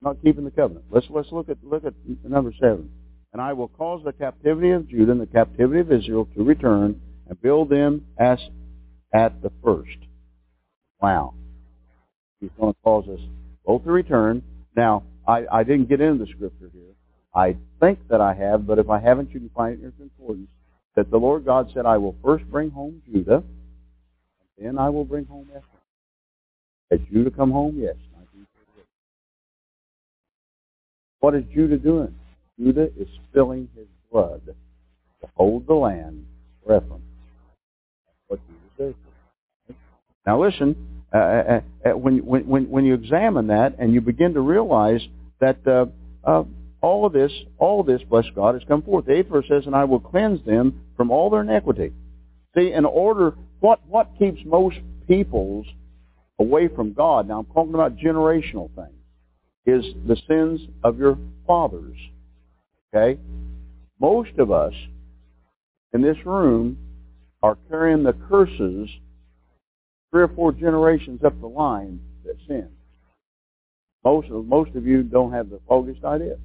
[0.00, 0.86] Not keeping the covenant.
[0.90, 1.92] Let's let's look at look at
[2.24, 2.90] number seven.
[3.32, 7.00] And I will cause the captivity of Judah and the captivity of Israel to return
[7.28, 8.38] and build them as
[9.14, 9.98] at the first.
[11.00, 11.34] Wow.
[12.40, 13.20] He's going to cause us
[13.64, 14.42] both to return.
[14.74, 16.94] Now, I, I didn't get into the scripture here.
[17.34, 19.92] I think that I have, but if I haven't, you can find it in your
[19.92, 20.48] concordance.
[20.96, 23.44] That the Lord God said, I will first bring home Judah,
[24.58, 25.64] and then I will bring home Ephraim.
[26.90, 27.78] Has Judah come home?
[27.78, 27.94] Yes.
[31.20, 32.14] What is Judah doing?
[32.58, 36.26] Judah is spilling his blood to hold the land
[36.64, 37.02] for Ephraim.
[38.26, 38.40] What
[38.78, 38.92] Judah
[39.68, 39.76] does.
[40.26, 40.74] Now listen,
[41.14, 45.00] uh, uh, uh, when, when, when you examine that and you begin to realize
[45.40, 45.86] that uh,
[46.24, 46.44] uh,
[46.80, 49.06] all of this, all of this, bless God, has come forth.
[49.06, 51.92] The eighth verse says, And I will cleanse them from all their iniquity.
[52.54, 55.66] See, in order, what, what keeps most peoples
[56.38, 58.94] away from God, now I'm talking about generational things,
[59.66, 61.96] is the sins of your fathers.
[62.94, 63.20] Okay?
[64.00, 64.72] Most of us
[65.92, 66.78] in this room
[67.42, 68.88] are carrying the curses
[70.10, 72.68] three or four generations up the line that sin.
[74.04, 76.36] Most of most of you don't have the foggiest idea.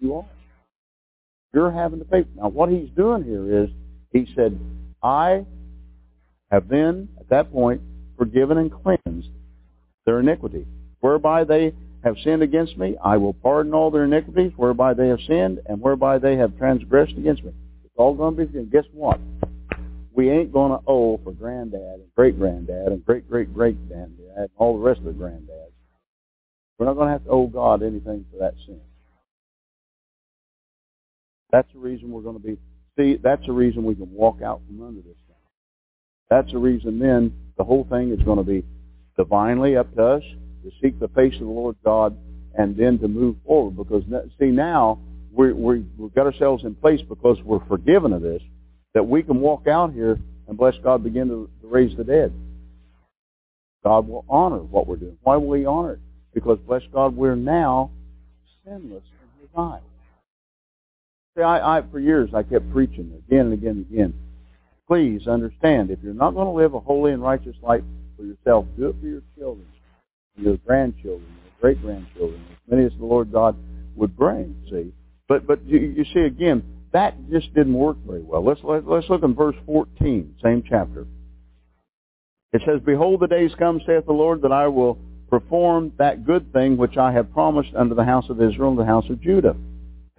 [0.00, 0.24] You are.
[1.52, 2.24] You're having to pay.
[2.36, 3.70] Now what he's doing here is
[4.12, 4.58] he said,
[5.02, 5.44] I
[6.50, 7.80] have then at that point
[8.18, 9.30] forgiven and cleansed
[10.04, 10.66] their iniquity.
[11.00, 11.72] Whereby they
[12.02, 15.80] have sinned against me, I will pardon all their iniquities, whereby they have sinned, and
[15.80, 17.52] whereby they have transgressed against me.
[17.84, 18.70] It's all going to be forgiven.
[18.70, 19.20] Guess what?
[20.12, 24.32] We ain't going to owe for granddad and great granddad and great great great granddad
[24.36, 25.73] and all the rest of the granddads.
[26.78, 28.80] We're not going to have to owe God anything for that sin.
[31.50, 32.58] That's the reason we're going to be.
[32.98, 35.36] See, that's the reason we can walk out from under this thing.
[36.30, 38.64] That's the reason then the whole thing is going to be
[39.16, 40.22] divinely up to us
[40.64, 42.16] to seek the face of the Lord God
[42.56, 43.76] and then to move forward.
[43.76, 44.02] Because
[44.38, 44.98] see now
[45.32, 48.42] we we we've got ourselves in place because we're forgiven of this
[48.94, 50.18] that we can walk out here
[50.48, 52.32] and bless God begin to, to raise the dead.
[53.82, 55.18] God will honor what we're doing.
[55.22, 56.00] Why will He honor it?
[56.34, 57.90] Because bless God, we're now
[58.64, 59.80] sinless in His eyes.
[61.36, 64.14] See, I, I for years I kept preaching again and again and again.
[64.86, 67.82] Please understand, if you're not going to live a holy and righteous life
[68.16, 69.66] for yourself, do it for your children,
[70.36, 73.56] your grandchildren, your great grandchildren, as many as the Lord God
[73.96, 74.54] would bring.
[74.70, 74.92] See,
[75.28, 76.62] but but you, you see again,
[76.92, 78.44] that just didn't work very well.
[78.44, 81.06] Let's let, let's look in verse 14, same chapter.
[82.52, 84.98] It says, "Behold, the days come," saith the Lord, "that I will
[85.40, 88.92] perform that good thing which I have promised unto the house of Israel and the
[88.94, 89.56] house of Judah."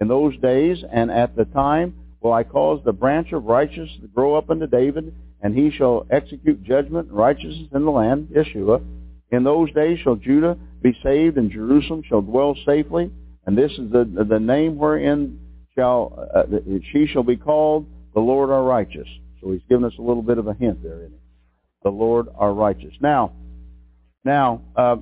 [0.00, 4.08] In those days and at the time will I cause the branch of righteousness to
[4.08, 8.82] grow up unto David, and he shall execute judgment and righteousness in the land, Yeshua.
[9.30, 13.10] In those days shall Judah be saved, and Jerusalem shall dwell safely.
[13.46, 15.38] And this is the, the name wherein
[15.74, 16.44] shall uh,
[16.92, 19.08] she shall be called the Lord our righteous.
[19.40, 21.20] So he's given us a little bit of a hint there in it.
[21.84, 22.94] The Lord our righteous.
[23.00, 23.32] Now,
[24.26, 24.96] now, uh,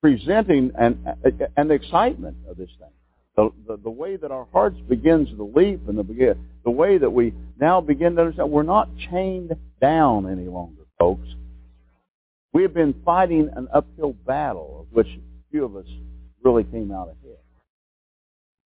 [0.00, 2.88] presenting and the excitement of this thing.
[3.36, 7.10] The, the, the way that our hearts begins to leap and the, the way that
[7.10, 11.28] we now begin to understand we're not chained down any longer, folks.
[12.52, 15.06] We have been fighting an uphill battle of which
[15.52, 15.86] few of us
[16.42, 17.36] really came out ahead.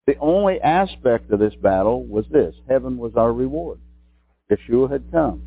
[0.08, 2.56] The only aspect of this battle was this.
[2.70, 3.80] Heaven was our reward.
[4.50, 5.44] Yeshua had come.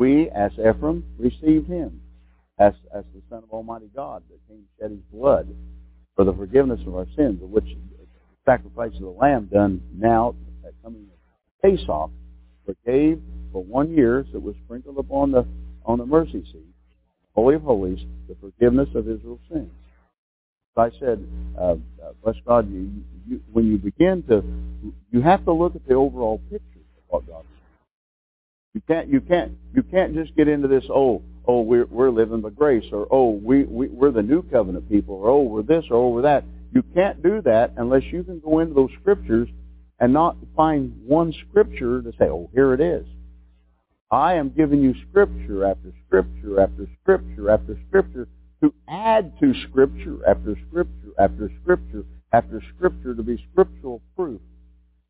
[0.00, 2.00] We, as Ephraim, received him
[2.58, 5.46] as, as the Son of Almighty God that came to shed his blood
[6.16, 8.06] for the forgiveness of our sins, of which the
[8.46, 10.34] sacrifice of the Lamb done now
[10.66, 12.10] at coming of Pesach
[12.64, 13.20] forgave
[13.52, 15.46] for one year, so it was sprinkled upon the
[15.84, 16.74] on the mercy seat,
[17.34, 19.70] Holy of Holies, the forgiveness of Israel's sins.
[20.78, 21.26] I said,
[21.58, 21.76] uh, uh,
[22.24, 22.90] bless God, you,
[23.28, 24.42] you, when you begin to,
[25.10, 27.44] you have to look at the overall picture of what God.
[28.74, 30.84] You can't, you can't, you can't just get into this.
[30.88, 34.88] Oh, oh, we're we're living by grace, or oh, we, we we're the new covenant
[34.88, 36.44] people, or oh, we're this, or oh, we're that.
[36.72, 39.48] You can't do that unless you can go into those scriptures
[39.98, 43.06] and not find one scripture to say, oh, here it is.
[44.10, 48.28] I am giving you scripture after scripture after scripture after scripture
[48.62, 54.40] to add to scripture after scripture after scripture after scripture to be scriptural proof.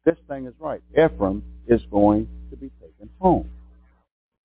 [0.04, 0.82] This thing is right.
[0.92, 2.70] Ephraim is going to be
[3.00, 3.50] taken home.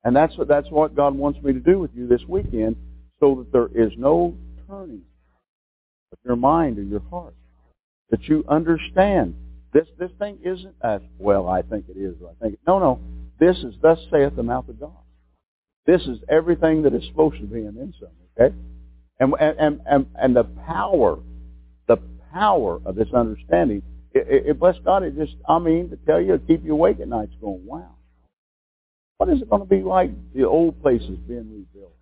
[0.03, 2.75] And that's what, that's what God wants me to do with you this weekend
[3.19, 4.35] so that there is no
[4.67, 5.01] turning
[6.11, 7.33] of your mind or your heart.
[8.11, 9.35] That you understand
[9.73, 12.99] this, this thing isn't as, well, I think it is, I think no, no.
[13.39, 14.91] This is thus saith the mouth of God.
[15.85, 17.93] This is everything that is supposed to be and then
[18.39, 18.55] okay?
[19.19, 21.17] And, and, and, and the power,
[21.87, 21.97] the
[22.31, 23.81] power of this understanding,
[24.13, 27.07] it, it, bless God, it just, I mean, to tell you, keep you awake at
[27.07, 27.95] night, it's going, wow.
[29.17, 31.93] What is it going to be like the old places being rebuilt?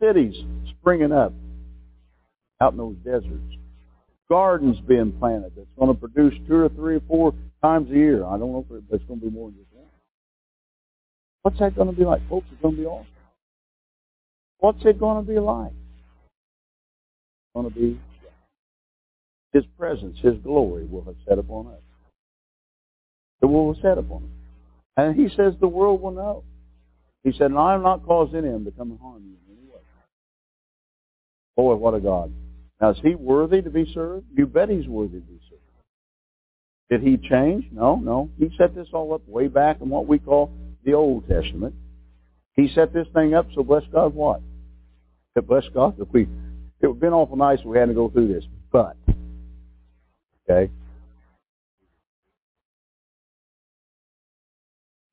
[0.00, 0.34] Cities
[0.80, 1.32] springing up
[2.60, 3.56] out in those deserts.
[4.28, 8.24] Gardens being planted that's going to produce two or three or four times a year.
[8.24, 9.86] I don't know if it's going to be more than just one.
[11.42, 12.26] What's that going to be like?
[12.30, 13.06] Folks, it's going to be awesome.
[14.58, 15.72] What's it going to be like?
[15.72, 18.00] It's going to be
[19.52, 21.82] His presence, His glory will have set upon us.
[23.42, 24.41] It will have set upon us.
[24.96, 26.44] And he says the world will know.
[27.24, 29.70] He said, and I am not causing him to come and harm you in any
[29.70, 29.80] way.
[31.56, 32.32] Boy, what a God.
[32.80, 34.26] Now, is he worthy to be served?
[34.36, 35.62] You bet he's worthy to be served.
[36.90, 37.66] Did he change?
[37.72, 38.28] No, no.
[38.38, 40.50] He set this all up way back in what we call
[40.84, 41.74] the Old Testament.
[42.54, 44.42] He set this thing up so bless God what?
[45.34, 47.94] That bless God that we it would have been awful nice if we had to
[47.94, 48.44] go through this.
[48.70, 48.96] But
[50.50, 50.70] okay.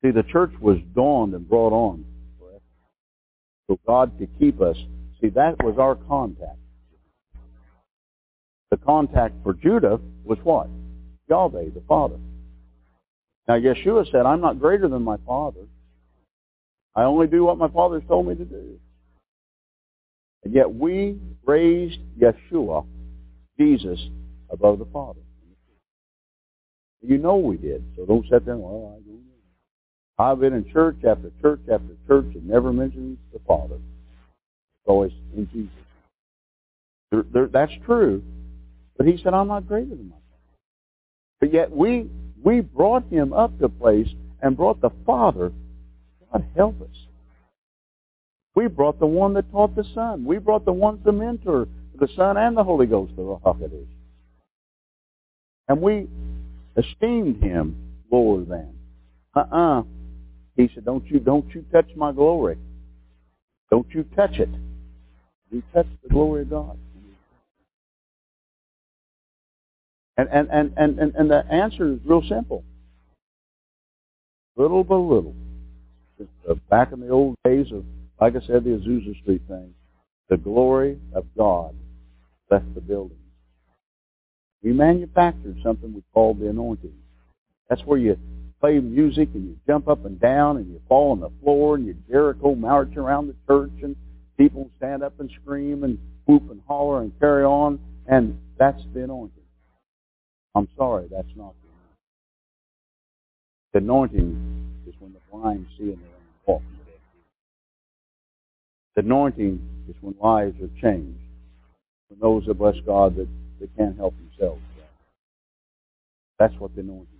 [0.02, 2.04] See, the church was dawned and brought on
[3.70, 4.76] so God could keep us.
[5.20, 6.58] See, that was our contact.
[8.70, 10.68] The contact for Judah was what?
[11.28, 12.16] Yahweh, the Father.
[13.46, 15.66] Now Yeshua said, I'm not greater than my Father.
[16.96, 18.80] I only do what my Father's told me to do.
[20.44, 22.86] And yet we raised Yeshua,
[23.58, 24.00] Jesus,
[24.50, 25.20] above the Father.
[27.02, 29.29] You know we did, so don't sit there and, well, I don't.
[30.20, 33.76] I've been in church after church after church and never mentions the Father.
[33.76, 35.72] It's always in Jesus.
[37.10, 38.22] There, there, that's true.
[38.98, 40.56] But he said, I'm not greater than my Father.
[41.40, 42.10] But yet we,
[42.44, 44.08] we brought him up to place
[44.42, 45.52] and brought the Father.
[46.30, 46.96] God help us.
[48.54, 50.26] We brought the one that taught the Son.
[50.26, 51.66] We brought the one the mentor,
[51.98, 53.86] the Son and the Holy Ghost, the Ruach HaKodesh.
[55.68, 56.08] And we
[56.76, 57.74] esteemed him
[58.10, 58.74] lower than.
[59.34, 59.84] Uh-uh.
[60.56, 62.58] He said, don't you, don't you touch my glory.
[63.70, 64.48] Don't you touch it.
[65.50, 66.78] You touch the glory of God.
[70.16, 72.64] And, and, and, and, and, and the answer is real simple.
[74.56, 75.34] Little by little.
[76.68, 77.84] Back in the old days of,
[78.20, 79.72] like I said, the Azusa Street thing,
[80.28, 81.74] the glory of God
[82.50, 83.16] left the building.
[84.62, 86.92] We manufactured something we called the anointing.
[87.70, 88.18] That's where you
[88.60, 91.86] play music and you jump up and down and you fall on the floor and
[91.86, 93.96] you Jericho march around the church and
[94.36, 99.04] people stand up and scream and whoop and holler and carry on and that's the
[99.04, 99.42] anointing.
[100.54, 101.96] I'm sorry, that's not the anointing.
[103.72, 106.08] The anointing is when the blind see and they
[106.46, 106.62] walk.
[108.96, 111.20] The anointing is when lives are changed.
[112.08, 113.28] When those that bless God that,
[113.60, 114.60] that can't help themselves.
[116.38, 117.19] That's what the anointing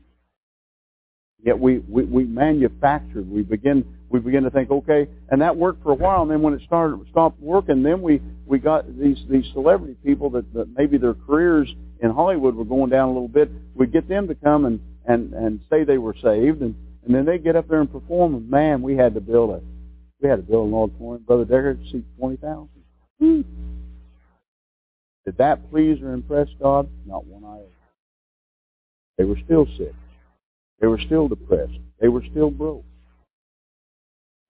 [1.42, 5.82] Yet we, we, we manufactured, we begin, we begin to think, okay, and that worked
[5.82, 9.18] for a while, and then when it started, stopped working, then we, we got these,
[9.30, 13.28] these celebrity people that, that maybe their careers in Hollywood were going down a little
[13.28, 16.74] bit, we get them to come and, and, and say they were saved, and,
[17.06, 19.62] and then they get up there and perform, and man, we had to build a,
[20.20, 22.68] we had to build an auditorium, Brother Deckard, seat 20,000.
[25.24, 26.88] Did that please or impress God?
[27.06, 27.66] Not one iota.
[29.16, 29.94] They were still sick.
[30.80, 31.78] They were still depressed.
[32.00, 32.84] They were still broke.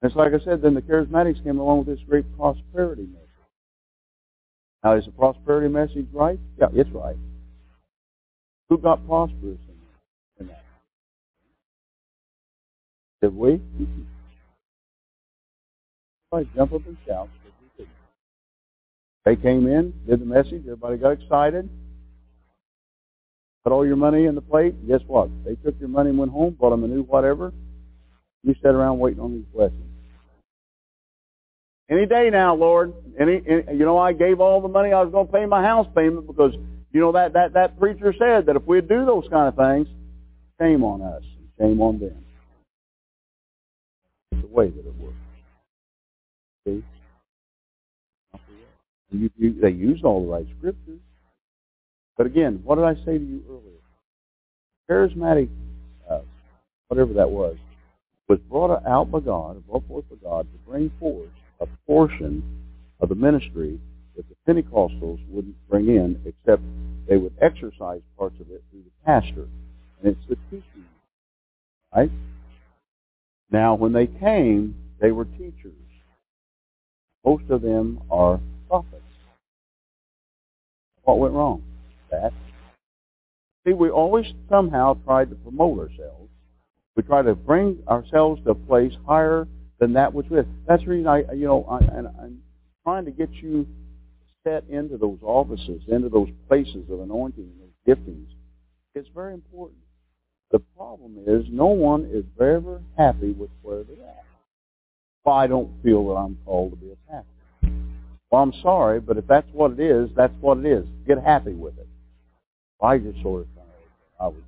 [0.01, 3.27] And it's like I said, then the charismatics came along with this great prosperity message.
[4.83, 6.39] Now, is the prosperity message right?
[6.59, 7.17] Yeah, it's right.
[8.71, 9.59] Who got prosperous
[10.39, 10.65] in that?
[13.21, 13.51] Did we?
[13.53, 14.03] Mm-hmm.
[16.33, 17.29] Everybody jump up and shout.
[19.27, 21.69] They came in, did the message, everybody got excited.
[23.65, 24.75] Put all your money in the plate.
[24.89, 25.29] Guess what?
[25.45, 27.53] They took your money and went home, bought them a new whatever.
[28.43, 29.85] You sat around waiting on these blessings.
[31.91, 32.95] Any day now, Lord.
[33.19, 35.63] Any, any, you know, I gave all the money I was going to pay my
[35.63, 36.55] house payment because
[36.93, 39.89] you know that that that preacher said that if we do those kind of things,
[40.61, 42.25] shame on us, and shame on them.
[44.33, 45.17] It's the way that it works.
[46.67, 46.85] See,
[49.11, 51.01] you, you, they used all the right scriptures.
[52.17, 53.81] But again, what did I say to you earlier?
[54.91, 55.49] Charismatic,
[56.11, 56.21] uh,
[56.89, 57.57] whatever that was,
[58.29, 61.29] was brought out by God, brought forth by God to bring forth
[61.61, 62.43] a portion
[63.01, 63.79] of the ministry
[64.17, 66.63] that the Pentecostals wouldn't bring in, except
[67.09, 69.49] they would exercise parts of it through the pastor.
[70.03, 70.85] And it's the teaching.
[71.95, 72.11] Right?
[73.51, 75.73] Now, when they came, they were teachers.
[77.25, 79.03] Most of them are prophets.
[81.03, 81.63] What went wrong?
[82.11, 82.33] That.
[83.67, 86.31] See, we always somehow try to promote ourselves.
[86.97, 89.47] We try to bring ourselves to a place higher
[89.79, 90.39] than that which we.
[90.67, 92.43] That's the reason I, you know, I, and I'm
[92.85, 93.67] trying to get you
[94.45, 98.29] set into those offices, into those places of anointing those giftings.
[98.95, 99.81] It's very important.
[100.51, 104.25] The problem is no one is ever happy with where they're at.
[105.25, 107.73] Well, I don't feel that I'm called to be a pastor.
[108.31, 110.87] Well, I'm sorry, but if that's what it is, that's what it is.
[111.07, 111.87] Get happy with it.
[112.83, 113.47] I just sort of
[114.21, 114.45] I would.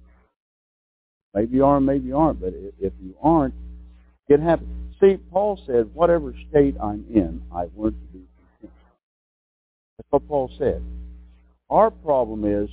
[1.35, 3.55] Maybe you are, maybe you aren't, but if you aren't,
[4.29, 4.67] get happy.
[5.01, 8.27] See, Paul said, whatever state I'm in, I've learned to be
[8.61, 8.79] content.
[9.97, 10.83] That's what Paul said.
[11.71, 12.69] Our problem is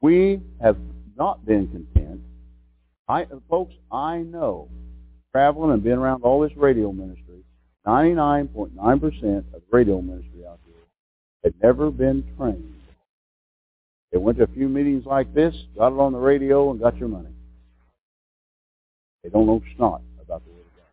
[0.00, 0.78] we have
[1.16, 2.00] not been content
[3.10, 4.68] I, folks, I know,
[5.32, 7.42] traveling and being around all this radio ministry,
[7.84, 10.76] 99.9% of radio ministry out here
[11.42, 12.79] had never been trained.
[14.12, 16.96] They went to a few meetings like this, got it on the radio, and got
[16.96, 17.30] your money.
[19.22, 20.86] They don't know snot about the Word of God.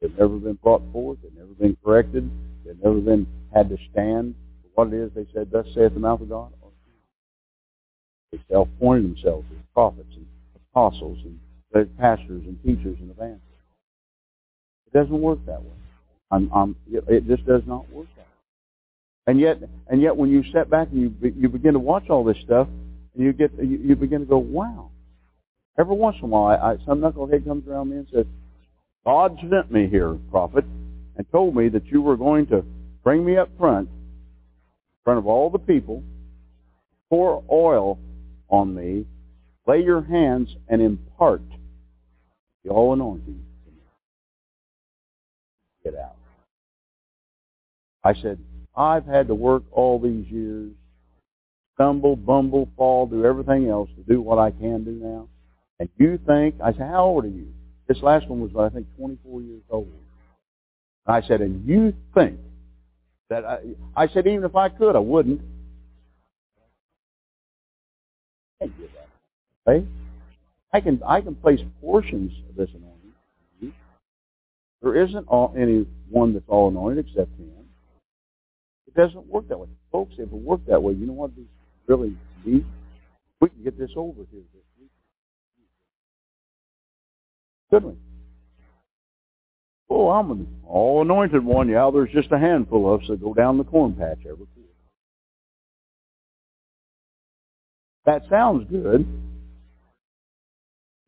[0.00, 1.18] They've never been brought forth.
[1.22, 2.30] They've never been corrected.
[2.64, 6.00] They've never been had to stand for what it is they said, thus saith the
[6.00, 6.52] mouth of God.
[8.32, 10.26] They self-pointed themselves as prophets and
[10.72, 11.38] apostles and
[11.96, 13.42] pastors and teachers and evangelists.
[14.86, 15.70] It doesn't work that way.
[16.30, 18.06] I'm, I'm, it just does not work.
[19.26, 19.58] And yet,
[19.88, 22.68] and yet, when you step back and you you begin to watch all this stuff,
[23.14, 24.90] and you get you, you begin to go, wow.
[25.78, 28.26] Every once in a while, I, some knucklehead comes around me and says,
[29.04, 30.64] "God sent me here, prophet,
[31.16, 32.64] and told me that you were going to
[33.02, 33.94] bring me up front, in
[35.04, 36.02] front of all the people,
[37.10, 37.98] pour oil
[38.48, 39.06] on me,
[39.66, 41.42] lay your hands, and impart
[42.64, 43.44] the all anointing.
[45.82, 46.16] Get out."
[48.04, 48.38] I said,
[48.76, 50.72] I've had to work all these years,
[51.74, 55.28] stumble, bumble, fall, do everything else to do what I can do now.
[55.78, 57.48] And you think, I said, how old are you?
[57.88, 59.92] This last one was, I think, 24 years old.
[61.06, 62.38] And I said, and you think
[63.30, 63.58] that I,
[63.94, 65.40] I said, even if I could, I wouldn't.
[68.60, 69.70] I can't do that.
[69.70, 69.86] Okay?
[70.72, 73.74] I can, I can place portions of this anointing.
[74.82, 77.55] There isn't all, any one that's all anointed except him.
[78.86, 79.68] It doesn't work that way.
[79.92, 81.46] Folks, if it worked that way, you know what be
[81.86, 82.64] really need?
[83.40, 84.90] We can get this over here this week.
[87.70, 87.96] Couldn't we?
[89.88, 91.68] Oh, I'm an all anointed one.
[91.68, 94.66] Yeah, there's just a handful of us that go down the corn patch every quarter.
[98.04, 99.06] That sounds good.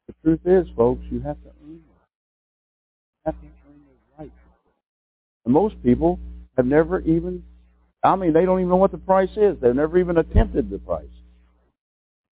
[0.09, 1.83] The truth is, folks, you have to earn it.
[1.85, 4.33] You have to earn the right.
[5.45, 6.19] And most people
[6.57, 7.43] have never even
[8.03, 9.57] I mean, they don't even know what the price is.
[9.61, 11.07] They've never even attempted the price.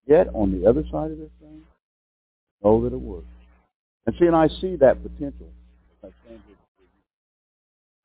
[0.06, 1.62] Yet, on the other side of this thing,
[2.62, 3.26] know that it works.
[4.06, 5.48] And see, and I see that potential.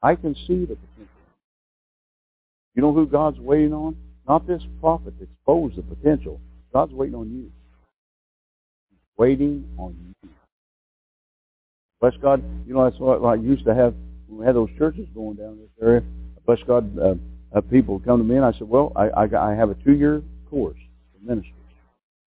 [0.01, 1.07] I can see the potential.
[2.74, 3.95] You know who God's waiting on?
[4.28, 6.39] Not this prophet to expose the potential.
[6.74, 7.51] God's waiting on you.
[8.89, 10.30] He's waiting on you.
[11.99, 12.43] Bless God.
[12.66, 13.93] You know, that's what I used to have
[14.28, 16.01] when we had those churches going down this area.
[16.47, 16.97] Bless God.
[16.97, 17.16] Uh,
[17.56, 20.22] uh, people come to me and I said, well, I, I, I have a two-year
[20.49, 20.78] course
[21.12, 21.54] for ministers.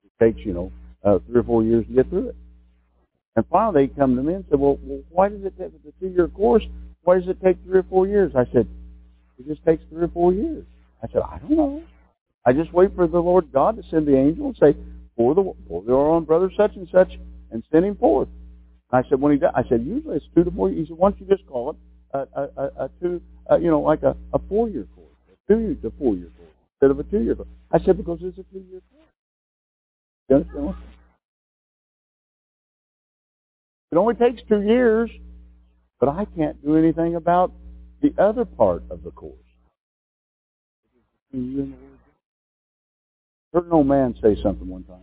[0.05, 0.73] It takes, you know,
[1.05, 2.37] uh, three or four years to get through it.
[3.37, 5.93] And finally they come to me and said, well, well why does it take the
[6.01, 6.65] two-year course?
[7.03, 8.33] Why does it take three or four years?
[8.37, 8.69] I said,
[9.39, 10.65] it just takes three or four years.
[11.03, 11.83] I said, I don't know.
[12.47, 14.77] I just wait for the Lord God to send the angel and say,
[15.17, 17.13] for the for the own brother such and such,
[17.51, 18.29] and send him forth.
[18.91, 20.71] I said, when he does, I said, usually it's two to four.
[20.71, 21.77] He said, why don't you just call it
[22.13, 23.21] a, a, a, a two,
[23.51, 25.04] uh, you know, like a, a four-year course
[25.49, 27.49] two to four year course instead of a two year course.
[27.73, 29.09] I said because it's a two year course.
[30.29, 30.75] You understand?
[33.93, 35.11] It only takes two years,
[36.01, 37.53] but I can't do anything about
[38.03, 39.39] the other part of the course.
[41.33, 41.73] Heard
[43.67, 45.01] an old man say something one time.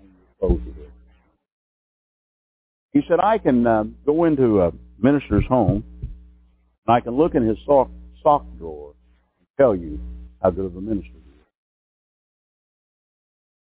[2.94, 7.48] He said, I can uh, go into a minister's home and I can look in
[7.48, 7.90] his sock,
[8.22, 8.94] sock drawer
[9.40, 10.00] and tell you
[10.42, 11.46] how good of a minister is.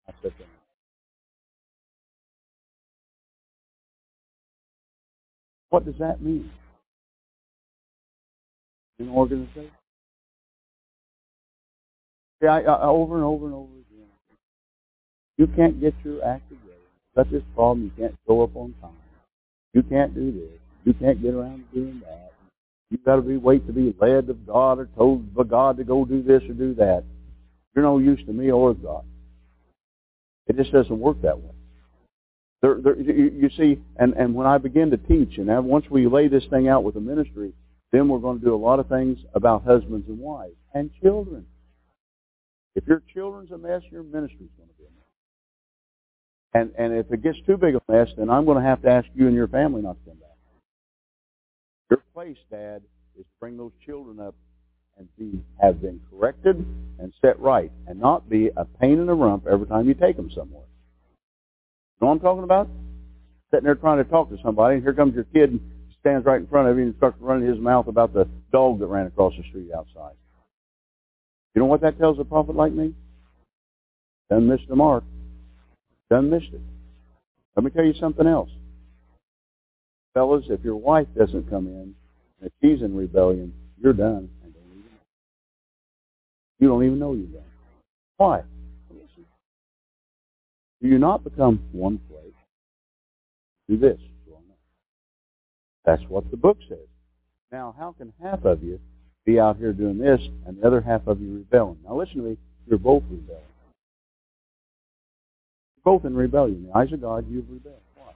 [0.08, 0.46] I said that.
[5.70, 6.50] What does that mean?
[8.98, 9.70] An organization?
[12.40, 14.08] See, I, I, over and over and over again.
[15.38, 16.72] You can't get your act together.
[17.16, 17.84] Got this problem.
[17.96, 18.92] You can't show up on time.
[19.74, 20.60] You can't do this.
[20.84, 22.32] You can't get around doing that.
[22.90, 25.84] You've got to be wait to be led of God or told by God to
[25.84, 27.04] go do this or do that.
[27.74, 29.04] You're no use to me or God.
[30.46, 31.50] It just doesn't work that way.
[32.62, 36.06] There, there, you, you see, and, and when I begin to teach, and once we
[36.06, 37.52] lay this thing out with the ministry,
[37.92, 41.44] then we're going to do a lot of things about husbands and wives and children.
[42.74, 45.06] If your children's a mess, your ministry's going to be a mess.
[46.54, 48.88] And and if it gets too big a mess, then I'm going to have to
[48.88, 50.25] ask you and your family not to come back.
[51.90, 52.82] Your place, Dad,
[53.18, 54.34] is to bring those children up
[54.98, 56.56] and be have been corrected
[56.98, 60.16] and set right, and not be a pain in the rump every time you take
[60.16, 60.64] them somewhere.
[62.00, 62.68] You know what I'm talking about?
[63.50, 65.60] Sitting there trying to talk to somebody, and here comes your kid and
[66.00, 68.86] stands right in front of you and starts running his mouth about the dog that
[68.86, 70.14] ran across the street outside.
[71.54, 72.94] You know what that tells a prophet like me?
[74.30, 75.04] Done missed the mark.
[76.10, 76.60] Done missed it.
[77.54, 78.50] Let me tell you something else.
[80.16, 81.94] Fellas, if your wife doesn't come in,
[82.40, 84.30] if she's in rebellion, you're done.
[84.42, 84.98] And don't even know.
[86.58, 87.50] You don't even know you're done.
[88.16, 88.40] Why?
[90.80, 92.32] Do you not become one flesh?
[93.68, 93.98] Do this.
[95.84, 96.78] That's what the book says.
[97.52, 98.80] Now, how can half of you
[99.26, 101.76] be out here doing this and the other half of you rebelling?
[101.86, 102.38] Now, listen to me.
[102.66, 103.42] You're both rebelling.
[105.76, 106.56] You're both in rebellion.
[106.56, 107.82] In the eyes of God, you've rebelled.
[107.94, 108.12] Why?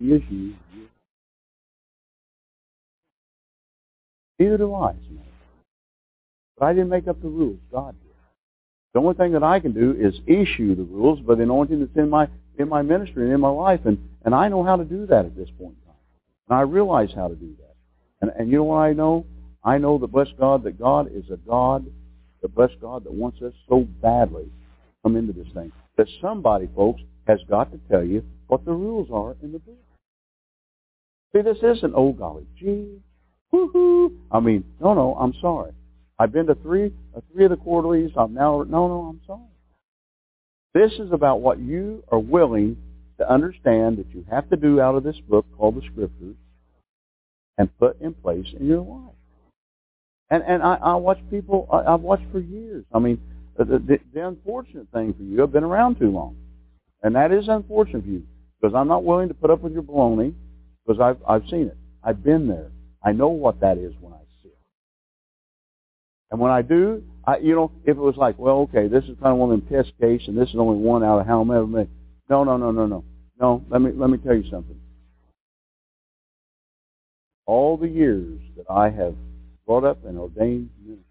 [0.00, 0.54] He is you.
[4.42, 4.94] Neither do I.
[6.58, 7.60] But I didn't make up the rules.
[7.70, 8.10] God did.
[8.92, 11.96] The only thing that I can do is issue the rules by the anointing that's
[11.96, 12.28] in my
[12.58, 15.24] in my ministry and in my life, and and I know how to do that
[15.24, 16.00] at this point in time,
[16.48, 17.74] and I realize how to do that.
[18.20, 19.24] And and you know what I know?
[19.62, 21.86] I know that bless God that God is a God,
[22.42, 24.50] that bless God that wants us so badly
[25.04, 29.08] come into this thing that somebody, folks, has got to tell you what the rules
[29.12, 29.78] are in the book.
[31.32, 33.00] See, this isn't oh golly, gee,
[33.52, 35.72] I mean, no, no, I'm sorry.
[36.18, 38.10] I've been to three, uh, three of the quarterlies.
[38.16, 39.40] I'm now, no, no, I'm sorry.
[40.74, 42.76] This is about what you are willing
[43.18, 46.36] to understand that you have to do out of this book called the Scriptures
[47.58, 49.14] and put in place in your life.
[50.30, 51.68] And and I, I watch people.
[51.70, 52.84] I, I've watched for years.
[52.94, 53.20] I mean,
[53.58, 56.36] the, the, the unfortunate thing for you, I've been around too long,
[57.02, 58.22] and that is unfortunate for you
[58.58, 60.34] because I'm not willing to put up with your baloney
[60.86, 61.76] because I've I've seen it.
[62.02, 62.70] I've been there.
[63.04, 64.58] I know what that is when I see it.
[66.30, 69.16] and when I do, I, you know, if it was like, well, okay, this is
[69.20, 71.44] kind of one of them test case, and this is only one out of how
[71.44, 71.88] many.
[72.30, 73.04] No, no, no, no, no,
[73.40, 73.64] no.
[73.68, 74.78] Let me let me tell you something.
[77.46, 79.14] All the years that I have
[79.66, 81.04] brought up and ordained ministry,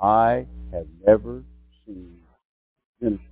[0.00, 1.42] I have never
[1.84, 2.16] seen
[3.00, 3.26] ministry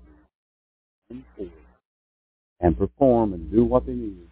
[2.61, 4.29] and perform and do what they needed.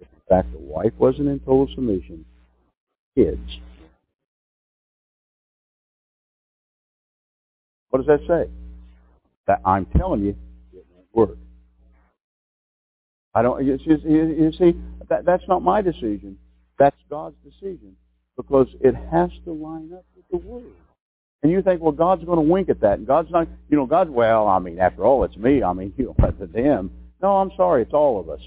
[0.00, 2.24] If in fact the wife wasn't in total submission,
[3.16, 3.60] kids
[7.92, 8.50] What does that say?
[9.46, 10.34] That I'm telling you,
[10.72, 11.38] it won't work.
[13.34, 13.64] I don't.
[13.66, 14.72] You, you see,
[15.10, 16.38] that, that's not my decision.
[16.78, 17.96] That's God's decision
[18.34, 20.72] because it has to line up with the Word.
[21.42, 23.46] And you think, well, God's going to wink at that, and God's not.
[23.68, 24.08] You know, God.
[24.08, 25.62] Well, I mean, after all, it's me.
[25.62, 26.90] I mean, you know, rather them.
[27.20, 27.82] No, I'm sorry.
[27.82, 28.40] It's all of us.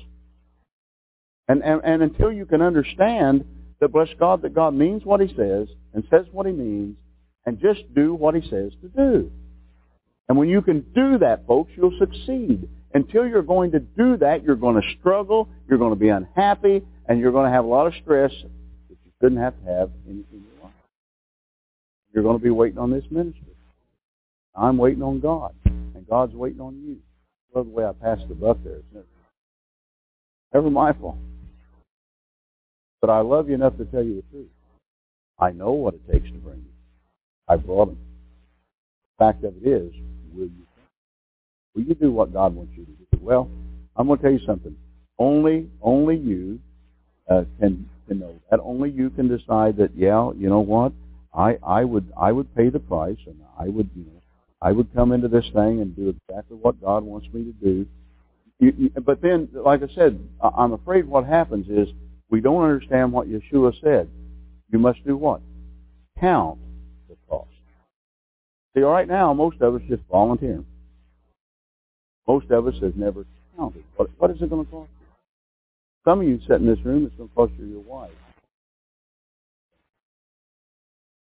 [1.47, 3.45] And, and and until you can understand
[3.87, 6.97] bless God, that God means what He says and says what He means,
[7.45, 9.31] and just do what he says to do.
[10.27, 12.67] And when you can do that, folks, you'll succeed.
[12.93, 16.81] Until you're going to do that, you're going to struggle, you're going to be unhappy,
[17.07, 19.91] and you're going to have a lot of stress that you shouldn't have to have
[20.07, 20.73] in, in your life.
[22.13, 23.43] You're going to be waiting on this ministry.
[24.55, 26.97] I'm waiting on God, and God's waiting on you.
[27.53, 28.77] I love the way I passed the buck there.
[28.95, 29.07] It's
[30.53, 31.17] never my fault.
[33.05, 34.49] But I love you enough to tell you the truth.
[35.37, 36.71] I know what it takes to bring you.
[37.47, 37.99] I brought them.
[39.19, 39.93] The fact of it is,
[40.33, 40.65] will you?
[41.75, 43.05] Will you do what God wants you to do?
[43.21, 43.47] Well,
[43.95, 44.75] I'm going to tell you something.
[45.19, 46.59] Only, only you
[47.29, 48.59] uh, can can know that.
[48.59, 49.91] Only you can decide that.
[49.95, 50.91] Yeah, you know what?
[51.31, 54.21] I I would I would pay the price, and I would you know
[54.63, 57.85] I would come into this thing and do exactly what God wants me to do.
[58.57, 61.93] You, you, but then, like I said, I'm afraid what happens is
[62.35, 64.09] we don't understand what Yeshua said.
[64.69, 65.39] You must do what?
[66.19, 66.59] Count
[67.07, 67.47] the cost.
[68.73, 70.61] See, right now, most of us just volunteer.
[72.27, 73.25] Most of us have never
[73.55, 73.85] counted.
[73.95, 75.07] What, what is it going to cost you?
[76.03, 78.11] Some of you sit in this room, it's going to cost you your wife.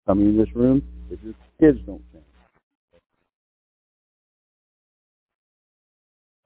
[0.08, 0.82] Some of you in this room,
[1.12, 2.26] if your kids don't change.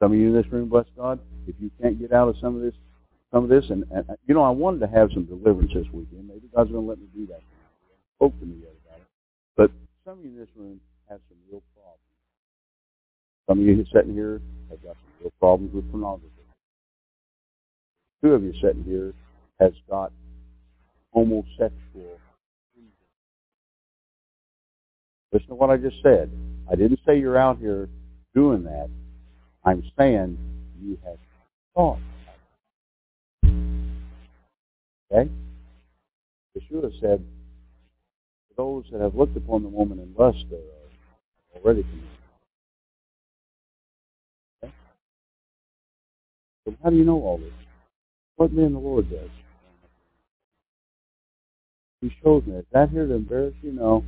[0.02, 2.58] Some of you in this room, bless God, if you can't get out of some
[2.58, 2.74] of this,
[3.32, 6.28] some of this, and, and you know, I wanted to have some deliverance this weekend.
[6.28, 7.42] Maybe God's going to let me do that.
[8.18, 9.08] Spoke to me yet about it,
[9.56, 9.72] but
[10.06, 10.80] some of you in this room
[11.10, 12.00] have some real problems.
[13.48, 16.28] Some of you sitting here have got some real problems with pornography.
[18.24, 19.14] Two of you sitting here
[19.60, 20.12] has got
[21.12, 22.20] homosexual.
[25.32, 26.30] Listen to what I just said.
[26.72, 27.90] I didn't say you're out here
[28.36, 28.90] doing that.
[29.66, 30.38] I'm saying
[30.82, 31.18] you have
[31.74, 32.00] thought.
[35.12, 35.30] Okay?
[36.58, 37.24] Yeshua said,
[38.58, 42.08] those that have looked upon the woman in lust are already committed.
[44.64, 44.74] Okay?
[46.66, 47.52] So how do you know all this?
[48.36, 49.30] What man the Lord does.
[52.02, 52.56] He shows me.
[52.56, 53.74] Is that here to embarrass you?
[53.74, 54.04] No.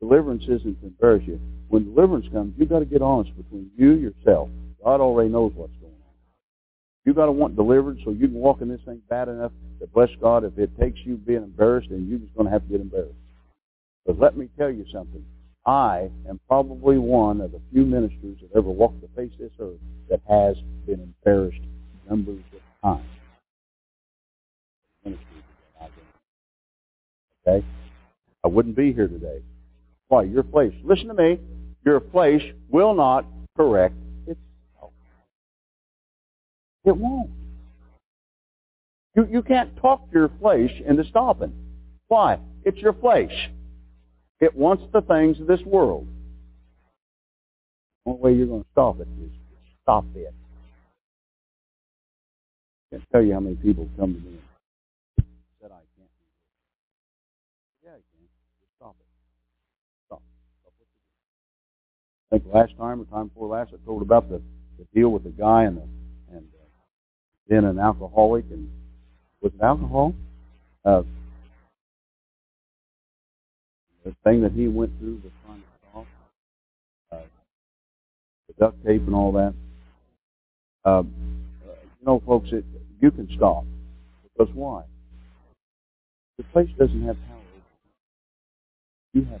[0.00, 1.40] Deliverance isn't to embarrass you.
[1.68, 4.48] When deliverance comes, you've got to get honest between you yourself.
[4.82, 5.85] God already knows what's going on.
[7.06, 9.92] You got to want delivered so you can walk in this thing bad enough that,
[9.94, 12.68] bless God, if it takes you being embarrassed, then you're just going to have to
[12.68, 13.14] get embarrassed.
[14.04, 15.24] But let me tell you something.
[15.64, 19.52] I am probably one of the few ministers that ever walked the face of this
[19.60, 19.78] earth
[20.10, 21.62] that has been embarrassed
[22.08, 23.06] numbers of times.
[27.46, 27.64] Okay?
[28.44, 29.42] I wouldn't be here today.
[30.08, 30.24] Why?
[30.24, 30.72] Your flesh.
[30.82, 31.38] Listen to me.
[31.84, 33.24] Your flesh will not
[33.56, 33.94] correct.
[36.86, 37.30] It won't.
[39.16, 41.52] You, you can't talk your flesh into stopping.
[42.06, 42.38] Why?
[42.64, 43.50] It's your flesh.
[44.40, 46.06] It wants the things of this world.
[48.04, 49.32] The only way you're going to stop it is
[49.82, 50.32] stop it.
[52.92, 54.38] I can't tell you how many people come to me
[55.18, 55.26] and
[55.60, 57.84] said I can't do this.
[57.84, 58.28] Yeah, I can.
[58.60, 59.06] Just stop it.
[60.06, 60.22] Stop.
[60.60, 60.86] Stop what you're
[62.38, 62.44] doing.
[62.44, 64.40] I think last time or time before last I told about the,
[64.78, 65.95] the deal with the guy and the
[67.48, 68.70] then an alcoholic and
[69.40, 70.14] was it alcohol?
[70.84, 71.02] Uh,
[74.04, 76.06] the thing that he went through was trying to stop
[77.12, 77.26] uh,
[78.48, 79.54] the duct tape and all that.
[80.84, 81.02] Uh,
[81.64, 82.64] you know, folks, it,
[83.00, 83.64] you can stop
[84.22, 84.84] because why?
[86.38, 87.40] The place doesn't have power.
[89.12, 89.40] You have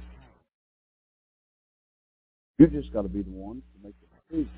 [2.58, 4.50] You just got to be the one to make the decision.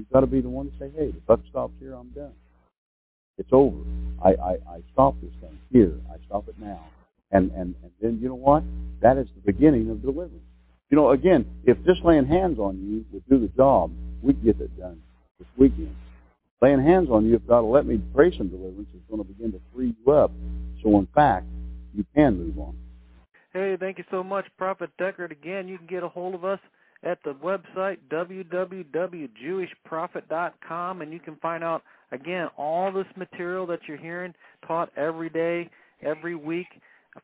[0.00, 1.92] You've got to be the one to say, "Hey, the buck stops here.
[1.92, 2.32] I'm done.
[3.36, 3.76] It's over.
[4.24, 5.92] I I, I stop this thing here.
[6.10, 6.80] I stop it now."
[7.32, 8.64] And, and, and then you know what?
[9.02, 10.42] That is the beginning of deliverance.
[10.88, 13.92] You know, again, if just laying hands on you would do the job,
[14.22, 15.02] we'd get it done
[15.38, 15.94] this weekend.
[16.62, 19.28] Laying hands on you, if God will let me pray some deliverance, is going to
[19.28, 20.32] begin to free you up.
[20.82, 21.44] So in fact,
[21.94, 22.74] you can move on.
[23.52, 25.30] Hey, thank you so much, Prophet Deckard.
[25.30, 26.58] Again, you can get a hold of us
[27.02, 31.82] at the website www.jewishprophet.com, and you can find out,
[32.12, 34.34] again, all this material that you're hearing
[34.66, 35.70] taught every day,
[36.02, 36.66] every week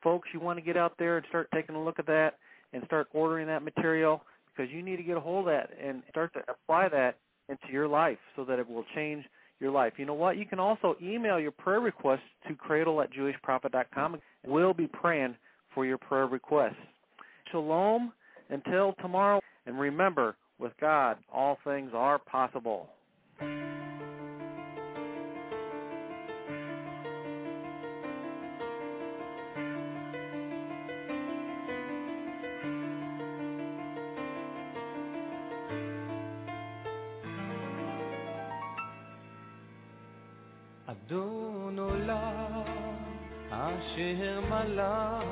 [0.02, 2.34] folks, you want to get out there and start taking a look at that
[2.72, 4.22] and start ordering that material
[4.54, 7.16] because you need to get a hold of that and start to apply that
[7.48, 9.24] into your life so that it will change
[9.60, 9.94] your life.
[9.96, 10.36] You know what?
[10.36, 14.18] You can also email your prayer requests to cradle at jewishprophet.com.
[14.46, 15.36] We'll be praying
[15.74, 16.74] for your prayer requests.
[17.52, 18.12] Shalom
[18.50, 19.40] until tomorrow.
[19.65, 22.89] And remember, with God, all things are possible.
[40.91, 42.63] אדון עולם
[43.49, 45.25] אשר מלך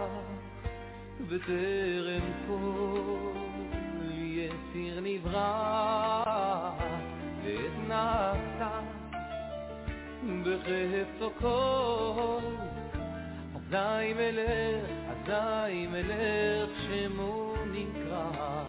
[1.30, 3.23] בטרם כל יציר
[5.14, 6.24] נברא
[7.44, 8.80] ואת נעשה
[10.44, 12.40] בחפצו כל
[13.56, 18.63] אזי מלך, אזי מלך שמו נקרא